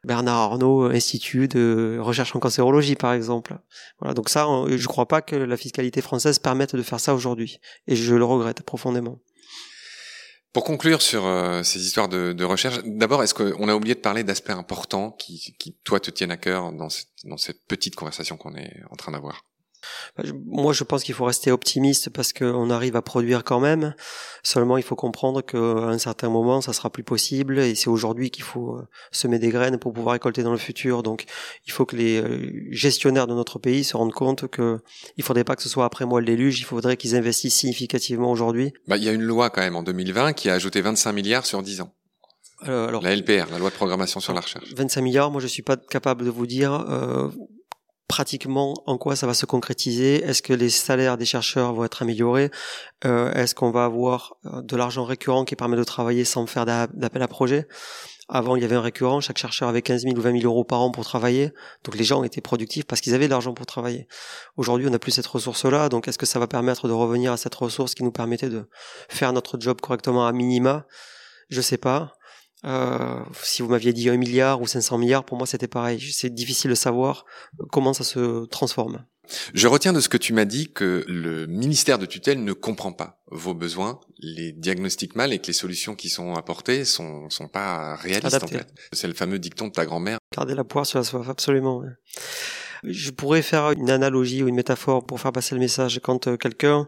Bernard 0.05 0.37
Arnault 0.37 0.85
Institut 0.85 1.49
de 1.49 1.99
recherche 2.01 2.35
en 2.37 2.39
cancérologie 2.39 2.97
par 2.97 3.13
exemple. 3.13 3.59
Voilà, 4.01 4.15
donc 4.15 4.29
ça, 4.29 4.47
je 4.69 4.87
crois 4.87 5.07
pas 5.07 5.23
que 5.23 5.37
la 5.37 5.57
fiscalité 5.57 6.01
française 6.01 6.39
permette 6.39 6.77
de 6.77 6.83
faire 6.83 7.01
ça 7.01 7.15
aujourd'hui, 7.15 7.61
et 7.87 7.97
je 7.97 8.15
le 8.15 8.25
regrette 8.25 8.63
profondément. 8.63 9.19
Pour 10.55 10.63
conclure 10.63 11.03
sur 11.03 11.27
euh, 11.27 11.65
ces 11.65 11.85
histoires 11.85 12.09
de, 12.09 12.45
recherche, 12.45 12.79
d'abord, 12.85 13.25
est-ce 13.25 13.35
qu'on 13.35 13.69
a 13.69 13.75
oublié 13.75 13.97
de 13.97 14.01
parler 14.01 14.23
d'aspects 14.23 14.51
importants 14.51 15.11
qui, 15.11 15.57
qui, 15.59 15.77
toi, 15.83 15.99
te 15.99 16.13
tiennent 16.13 16.31
à 16.31 16.37
cœur 16.37 16.73
dans 16.73 16.89
cette, 16.89 17.67
petite 17.67 17.97
conversation 17.97 18.37
qu'on 18.37 18.55
est 18.55 18.81
en 18.89 18.95
train 18.95 19.11
d'avoir? 19.11 19.45
Moi, 20.47 20.73
je 20.73 20.85
pense 20.85 21.03
qu'il 21.03 21.15
faut 21.15 21.25
rester 21.25 21.51
optimiste 21.51 22.11
parce 22.11 22.33
qu'on 22.33 22.71
arrive 22.71 22.97
à 22.97 23.03
produire 23.03 23.45
quand 23.45 23.61
même. 23.61 23.95
Seulement, 24.43 24.77
il 24.77 24.83
faut 24.83 24.97
comprendre 24.97 25.43
qu'à 25.43 25.59
un 25.59 25.99
certain 25.99 26.29
moment, 26.29 26.61
ça 26.61 26.73
sera 26.73 26.91
plus 26.91 27.05
possible 27.05 27.59
et 27.59 27.75
c'est 27.75 27.89
aujourd'hui 27.89 28.31
qu'il 28.31 28.45
faut 28.45 28.77
euh, 28.77 28.87
semer 29.11 29.39
des 29.39 29.49
graines 29.49 29.79
pour 29.79 29.93
pouvoir 29.93 30.13
récolter 30.15 30.43
dans 30.43 30.53
le 30.53 30.59
futur. 30.59 31.03
Donc, 31.03 31.25
il 31.67 31.73
faut 31.73 31.87
que 31.87 31.97
les 31.97 32.21
euh, 32.21 32.53
gestionnaires 32.71 33.27
de 33.27 33.35
notre 33.35 33.59
pays 33.59 33.85
se 33.85 33.97
rendent 33.97 34.13
compte 34.13 34.49
que 34.49 34.81
il 35.17 35.25
faudrait 35.25 35.45
pas 35.45 35.57
que 35.57 35.63
ce 35.63 35.69
soit 35.69 35.85
après 35.85 36.07
moi 36.07 36.21
le 36.21 36.27
déluge. 36.27 36.61
Il 36.61 36.65
faudrait 36.65 36.97
qu'ils 36.97 37.17
investissent 37.17 37.57
significativement 37.57 38.31
aujourd'hui. 38.31 38.73
Bah, 38.87 38.97
il 38.97 39.05
y 39.05 39.09
a 39.09 39.13
une 39.13 39.23
loi 39.23 39.51
quand 39.51 39.63
même 39.63 39.77
en 39.77 39.83
2020 39.83 40.33
qui 40.35 40.51
a 40.51 40.55
ajouté 40.55 40.81
25 40.81 41.13
milliards 41.13 41.47
sur 41.47 41.63
10 41.63 41.81
ans. 41.81 41.93
Euh, 42.69 42.89
alors, 42.89 43.03
la 43.03 43.15
LPR, 43.15 43.51
la 43.51 43.59
loi 43.59 43.71
de 43.71 43.75
programmation 43.75 44.21
sur 44.21 44.33
la 44.33 44.41
recherche. 44.41 44.73
25 44.75 45.01
milliards, 45.03 45.31
moi 45.31 45.41
je 45.41 45.47
suis 45.47 45.63
pas 45.63 45.77
capable 45.77 46.25
de 46.25 46.31
vous 46.31 46.47
dire 46.47 46.73
euh, 46.73 47.29
pratiquement 48.09 48.75
en 48.87 48.99
quoi 48.99 49.17
ça 49.17 49.27
va 49.27 49.35
se 49.35 49.47
concrétiser? 49.47 50.23
Est-ce 50.23 50.43
que 50.43 50.53
les 50.53 50.71
salaires 50.71 51.17
des 51.17 51.25
chercheurs 51.25 51.73
vont 51.73 51.85
être 51.85 52.03
améliorés? 52.03 52.51
Euh, 53.05 53.33
Est-ce 53.33 53.55
qu'on 53.55 53.71
va 53.71 53.85
avoir 53.85 54.37
euh, 54.47 54.63
de 54.63 54.77
l'argent 54.77 55.05
récurrent 55.05 55.45
qui 55.45 55.57
permet 55.57 55.77
de 55.77 55.85
travailler 55.85 56.25
sans 56.25 56.47
faire 56.47 56.67
d'appel 56.67 57.23
à 57.23 57.29
projet? 57.29 57.67
Avant, 58.29 58.57
il 58.57 58.63
y 58.63 58.65
avait 58.65 58.77
un 58.77 58.81
récurrent, 58.81 59.21
chaque 59.21 59.37
chercheur 59.37 59.69
avait 59.69 59.83
15 59.83 60.03
000 60.05 60.17
ou 60.17 60.21
20 60.21 60.41
000 60.41 60.45
euros 60.51 60.65
par 60.65 60.81
an 60.81 60.91
pour 60.91 61.05
travailler, 61.05 61.53
donc 61.85 61.95
les 61.97 62.05
gens 62.05 62.25
étaient 62.25 62.41
productifs 62.41 62.87
parce 62.87 63.03
qu'ils 63.03 63.15
avaient 63.15 63.27
de 63.27 63.31
l'argent 63.31 63.53
pour 63.53 63.67
travailler. 63.67 64.09
Aujourd'hui, 64.57 64.87
on 64.87 64.91
n'a 64.91 64.99
plus 64.99 65.13
cette 65.13 65.27
ressource-là, 65.27 65.91
donc 65.91 66.09
est-ce 66.09 66.17
que 66.17 66.25
ça 66.25 66.39
va 66.39 66.47
permettre 66.47 66.89
de 66.89 66.93
revenir 66.95 67.33
à 67.33 67.37
cette 67.37 67.55
ressource 67.55 67.95
qui 67.95 68.03
nous 68.03 68.13
permettait 68.13 68.49
de 68.49 68.67
faire 69.11 69.35
notre 69.35 69.61
job 69.61 69.79
correctement 69.83 70.27
à 70.27 70.33
minima? 70.33 70.87
Je 71.51 71.61
sais 71.61 71.77
pas. 71.77 72.15
Euh, 72.65 73.21
si 73.43 73.63
vous 73.63 73.69
m'aviez 73.69 73.93
dit 73.93 74.09
un 74.09 74.17
milliard 74.17 74.61
ou 74.61 74.67
500 74.67 74.99
milliards, 74.99 75.25
pour 75.25 75.37
moi 75.37 75.47
c'était 75.47 75.69
pareil. 75.69 76.01
C'est 76.13 76.33
difficile 76.33 76.71
de 76.71 76.75
savoir 76.75 77.25
comment 77.71 77.93
ça 77.93 78.05
se 78.05 78.47
transforme. 78.47 79.05
Je 79.55 79.69
retiens 79.69 79.93
de 79.93 80.01
ce 80.01 80.09
que 80.09 80.19
tu 80.19 80.33
m'as 80.33 80.45
dit 80.45 80.71
que 80.71 81.05
le 81.09 81.47
ministère 81.47 81.99
de 81.99 82.07
tutelle 82.07 82.45
ne 82.45 82.53
comprend 82.53 82.93
pas 82.93 83.23
vos 83.31 83.55
besoins, 83.55 84.01
les 84.19 84.53
diagnostics 84.53 85.17
mal 85.17 85.33
et 85.33 85.39
que 85.39 85.47
les 85.47 85.55
solutions 85.55 85.95
qui 85.95 86.09
sont 86.11 86.35
apportées 86.35 86.85
sont, 86.85 87.31
sont 87.31 87.49
pas 87.49 87.97
réalistes 87.97 88.43
en 88.43 88.47
fait. 88.47 88.67
C'est 88.93 89.09
le 89.09 89.15
fameux 89.15 89.39
dicton 89.39 89.69
de 89.69 89.73
ta 89.73 89.87
grand-mère. 89.87 90.19
Garder 90.35 90.55
la 90.55 90.65
poire 90.65 90.85
sur 90.85 90.99
la 90.99 91.05
soif, 91.05 91.29
absolument. 91.29 91.83
Je 92.83 93.11
pourrais 93.11 93.43
faire 93.43 93.71
une 93.71 93.91
analogie 93.91 94.43
ou 94.43 94.49
une 94.49 94.55
métaphore 94.55 95.07
pour 95.07 95.21
faire 95.21 95.33
passer 95.33 95.55
le 95.55 95.61
message. 95.61 96.01
Quand 96.03 96.29
euh, 96.29 96.37
quelqu'un 96.37 96.87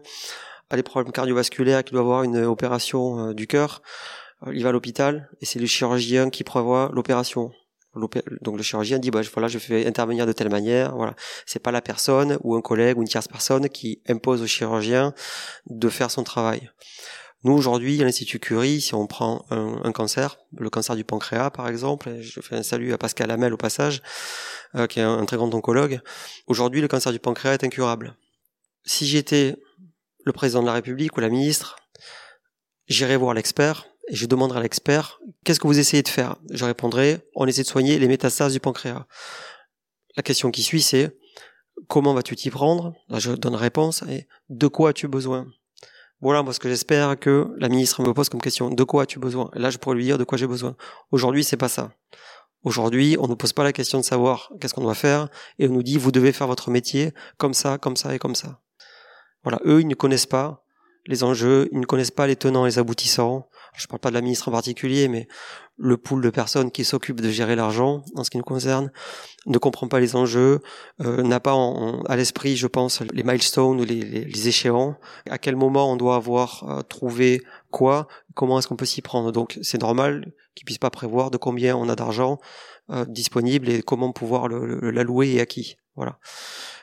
a 0.69 0.75
des 0.75 0.83
problèmes 0.83 1.11
cardiovasculaires, 1.11 1.83
qui 1.83 1.93
doit 1.93 2.01
avoir 2.01 2.23
une 2.23 2.37
opération 2.37 3.29
euh, 3.29 3.33
du 3.33 3.47
cœur, 3.47 3.81
euh, 3.81 4.26
il 4.53 4.63
va 4.63 4.69
à 4.69 4.71
l'hôpital 4.71 5.29
et 5.41 5.45
c'est 5.45 5.59
le 5.59 5.65
chirurgien 5.65 6.29
qui 6.29 6.43
prévoit 6.43 6.91
l'opération. 6.93 7.51
Donc 7.95 8.57
le 8.57 8.63
chirurgien 8.63 8.99
dit 8.99 9.11
bah 9.11 9.21
voilà 9.33 9.47
je 9.47 9.57
vais 9.57 9.87
intervenir 9.87 10.25
de 10.25 10.31
telle 10.31 10.49
manière 10.49 10.95
voilà 10.95 11.15
c'est 11.45 11.59
pas 11.59 11.71
la 11.71 11.81
personne 11.81 12.37
ou 12.43 12.55
un 12.55 12.61
collègue 12.61 12.97
ou 12.97 13.01
une 13.01 13.07
tierce 13.07 13.27
personne 13.27 13.69
qui 13.69 14.01
impose 14.07 14.41
au 14.41 14.47
chirurgien 14.47 15.13
de 15.65 15.89
faire 15.89 16.11
son 16.11 16.23
travail. 16.23 16.69
Nous 17.43 17.53
aujourd'hui 17.53 17.99
à 18.01 18.05
l'institut 18.05 18.39
Curie 18.39 18.81
si 18.81 18.93
on 18.93 19.07
prend 19.07 19.45
un, 19.49 19.91
cancer 19.91 20.37
le 20.57 20.69
cancer 20.69 20.95
du 20.95 21.03
pancréas 21.03 21.49
par 21.49 21.67
exemple 21.67 22.21
je 22.21 22.39
fais 22.39 22.55
un 22.55 22.63
salut 22.63 22.93
à 22.93 22.97
Pascal 22.97 23.31
Hamel 23.31 23.53
au 23.53 23.57
passage 23.57 24.01
euh, 24.75 24.85
qui 24.85 24.99
est 24.99 25.03
un, 25.03 25.17
un 25.17 25.25
très 25.25 25.37
grand 25.37 25.53
oncologue 25.53 25.99
aujourd'hui 26.45 26.81
le 26.81 26.87
cancer 26.87 27.11
du 27.11 27.19
pancréas 27.19 27.53
est 27.53 27.63
incurable. 27.63 28.15
Si 28.85 29.07
j'étais 29.07 29.55
le 30.23 30.33
président 30.33 30.61
de 30.61 30.67
la 30.67 30.73
République 30.73 31.17
ou 31.17 31.19
la 31.19 31.29
ministre 31.29 31.77
j'irais 32.87 33.17
voir 33.17 33.33
l'expert 33.33 33.87
je 34.09 34.25
demanderai 34.25 34.59
à 34.59 34.63
l'expert 34.63 35.19
qu'est-ce 35.43 35.59
que 35.59 35.67
vous 35.67 35.79
essayez 35.79 36.03
de 36.03 36.07
faire? 36.07 36.35
Je 36.51 36.65
répondrai 36.65 37.19
on 37.35 37.45
essaie 37.45 37.63
de 37.63 37.67
soigner 37.67 37.99
les 37.99 38.07
métastases 38.07 38.53
du 38.53 38.59
pancréas. 38.59 39.05
La 40.15 40.23
question 40.23 40.51
qui 40.51 40.63
suit 40.63 40.81
c'est 40.81 41.17
comment 41.87 42.13
vas-tu 42.13 42.35
t'y 42.35 42.49
prendre? 42.49 42.93
Là 43.09 43.19
je 43.19 43.31
donne 43.31 43.55
réponse 43.55 44.03
et 44.09 44.27
de 44.49 44.67
quoi 44.67 44.89
as-tu 44.89 45.07
besoin? 45.07 45.47
Voilà 46.21 46.41
moi 46.41 46.53
ce 46.53 46.59
que 46.59 46.69
j'espère 46.69 47.19
que 47.19 47.47
la 47.57 47.69
ministre 47.69 48.01
me 48.01 48.13
pose 48.13 48.29
comme 48.29 48.41
question 48.41 48.69
de 48.69 48.83
quoi 48.83 49.03
as-tu 49.03 49.19
besoin? 49.19 49.51
Et 49.55 49.59
là 49.59 49.69
je 49.69 49.77
pourrais 49.77 49.95
lui 49.95 50.05
dire 50.05 50.17
de 50.17 50.23
quoi 50.23 50.37
j'ai 50.37 50.47
besoin. 50.47 50.75
Aujourd'hui 51.11 51.43
c'est 51.43 51.57
pas 51.57 51.69
ça. 51.69 51.91
Aujourd'hui, 52.63 53.15
on 53.19 53.27
ne 53.27 53.35
pose 53.35 53.53
pas 53.53 53.63
la 53.63 53.71
question 53.71 53.99
de 53.99 54.03
savoir 54.03 54.51
qu'est-ce 54.59 54.73
qu'on 54.73 54.81
doit 54.81 54.95
faire 54.95 55.29
et 55.59 55.67
on 55.69 55.71
nous 55.71 55.83
dit 55.83 55.97
vous 55.97 56.11
devez 56.11 56.33
faire 56.33 56.47
votre 56.47 56.69
métier 56.69 57.13
comme 57.37 57.53
ça, 57.53 57.77
comme 57.77 57.95
ça 57.95 58.13
et 58.13 58.19
comme 58.19 58.35
ça. 58.35 58.59
Voilà, 59.43 59.61
eux 59.65 59.79
ils 59.79 59.87
ne 59.87 59.95
connaissent 59.95 60.25
pas 60.25 60.65
les 61.05 61.23
enjeux, 61.23 61.69
ils 61.71 61.79
ne 61.79 61.85
connaissent 61.85 62.11
pas 62.11 62.27
les 62.27 62.35
tenants 62.35 62.65
et 62.65 62.69
les 62.69 62.79
aboutissants. 62.79 63.47
Je 63.77 63.87
parle 63.87 63.99
pas 63.99 64.09
de 64.09 64.15
la 64.15 64.21
ministre 64.21 64.49
en 64.49 64.51
particulier, 64.51 65.07
mais 65.07 65.27
le 65.77 65.97
pool 65.97 66.23
de 66.23 66.29
personnes 66.29 66.71
qui 66.71 66.83
s'occupent 66.83 67.21
de 67.21 67.29
gérer 67.29 67.55
l'argent, 67.55 68.03
en 68.15 68.23
ce 68.23 68.31
qui 68.31 68.37
nous 68.37 68.43
concerne, 68.43 68.91
ne 69.45 69.57
comprend 69.57 69.87
pas 69.87 69.99
les 69.99 70.15
enjeux, 70.15 70.61
euh, 71.01 71.21
n'a 71.21 71.39
pas 71.39 71.55
à 72.07 72.15
l'esprit, 72.15 72.57
je 72.57 72.67
pense, 72.67 73.01
les 73.13 73.23
milestones 73.23 73.79
ou 73.79 73.83
les, 73.83 74.01
les, 74.25 74.47
échéants, 74.47 74.97
à 75.29 75.37
quel 75.37 75.55
moment 75.55 75.91
on 75.91 75.95
doit 75.95 76.15
avoir 76.15 76.63
euh, 76.67 76.81
trouvé 76.81 77.43
quoi, 77.69 78.07
comment 78.33 78.57
est-ce 78.57 78.67
qu'on 78.67 78.75
peut 78.75 78.85
s'y 78.85 79.01
prendre? 79.01 79.31
Donc 79.31 79.59
c'est 79.61 79.81
normal 79.81 80.33
qu'ils 80.55 80.65
puissent 80.65 80.79
pas 80.79 80.89
prévoir 80.89 81.29
de 81.29 81.37
combien 81.37 81.77
on 81.77 81.87
a 81.89 81.95
d'argent 81.95 82.39
euh, 82.89 83.05
disponible 83.05 83.69
et 83.69 83.83
comment 83.83 84.11
pouvoir 84.11 84.49
l'allouer 84.49 85.33
et 85.33 85.41
à 85.41 85.45
qui. 85.45 85.77
Voilà. 85.95 86.17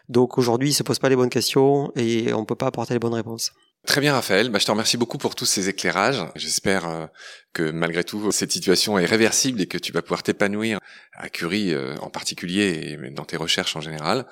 Donc 0.09 0.39
aujourd'hui, 0.39 0.71
il 0.71 0.75
se 0.75 0.83
pose 0.83 0.99
pas 0.99 1.09
les 1.09 1.17
bonnes 1.17 1.31
questions 1.31 1.91
et 1.97 2.33
on 2.33 2.45
peut 2.45 2.55
pas 2.55 2.67
apporter 2.67 2.95
les 2.95 3.01
bonnes 3.01 3.15
réponses. 3.15 3.53
Très 3.87 4.01
bien 4.01 4.15
Raphaël, 4.15 4.49
bah, 4.49 4.59
je 4.59 4.65
te 4.65 4.71
remercie 4.71 4.97
beaucoup 4.97 5.19
pour 5.19 5.35
tous 5.35 5.45
ces 5.45 5.69
éclairages. 5.69 6.25
J'espère 6.37 6.89
euh, 6.89 7.07
que 7.53 7.71
malgré 7.71 8.03
tout 8.03 8.33
cette 8.33 8.51
situation 8.51 8.99
est 8.99 9.05
réversible 9.05 9.61
et 9.61 9.67
que 9.67 9.79
tu 9.79 9.93
vas 9.93 10.01
pouvoir 10.01 10.23
t'épanouir 10.23 10.79
à 11.13 11.29
Curie 11.29 11.75
euh, 11.75 11.95
en 12.01 12.09
particulier 12.09 12.97
et 13.03 13.11
dans 13.11 13.25
tes 13.25 13.37
recherches 13.37 13.77
en 13.77 13.81
général. 13.81 14.27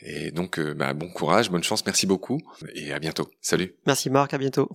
Et 0.00 0.30
donc 0.30 0.60
bah, 0.60 0.92
bon 0.92 1.08
courage, 1.08 1.50
bonne 1.50 1.64
chance, 1.64 1.86
merci 1.86 2.06
beaucoup 2.06 2.40
et 2.74 2.92
à 2.92 2.98
bientôt. 2.98 3.30
Salut. 3.40 3.74
Merci 3.86 4.10
Marc, 4.10 4.34
à 4.34 4.38
bientôt. 4.38 4.68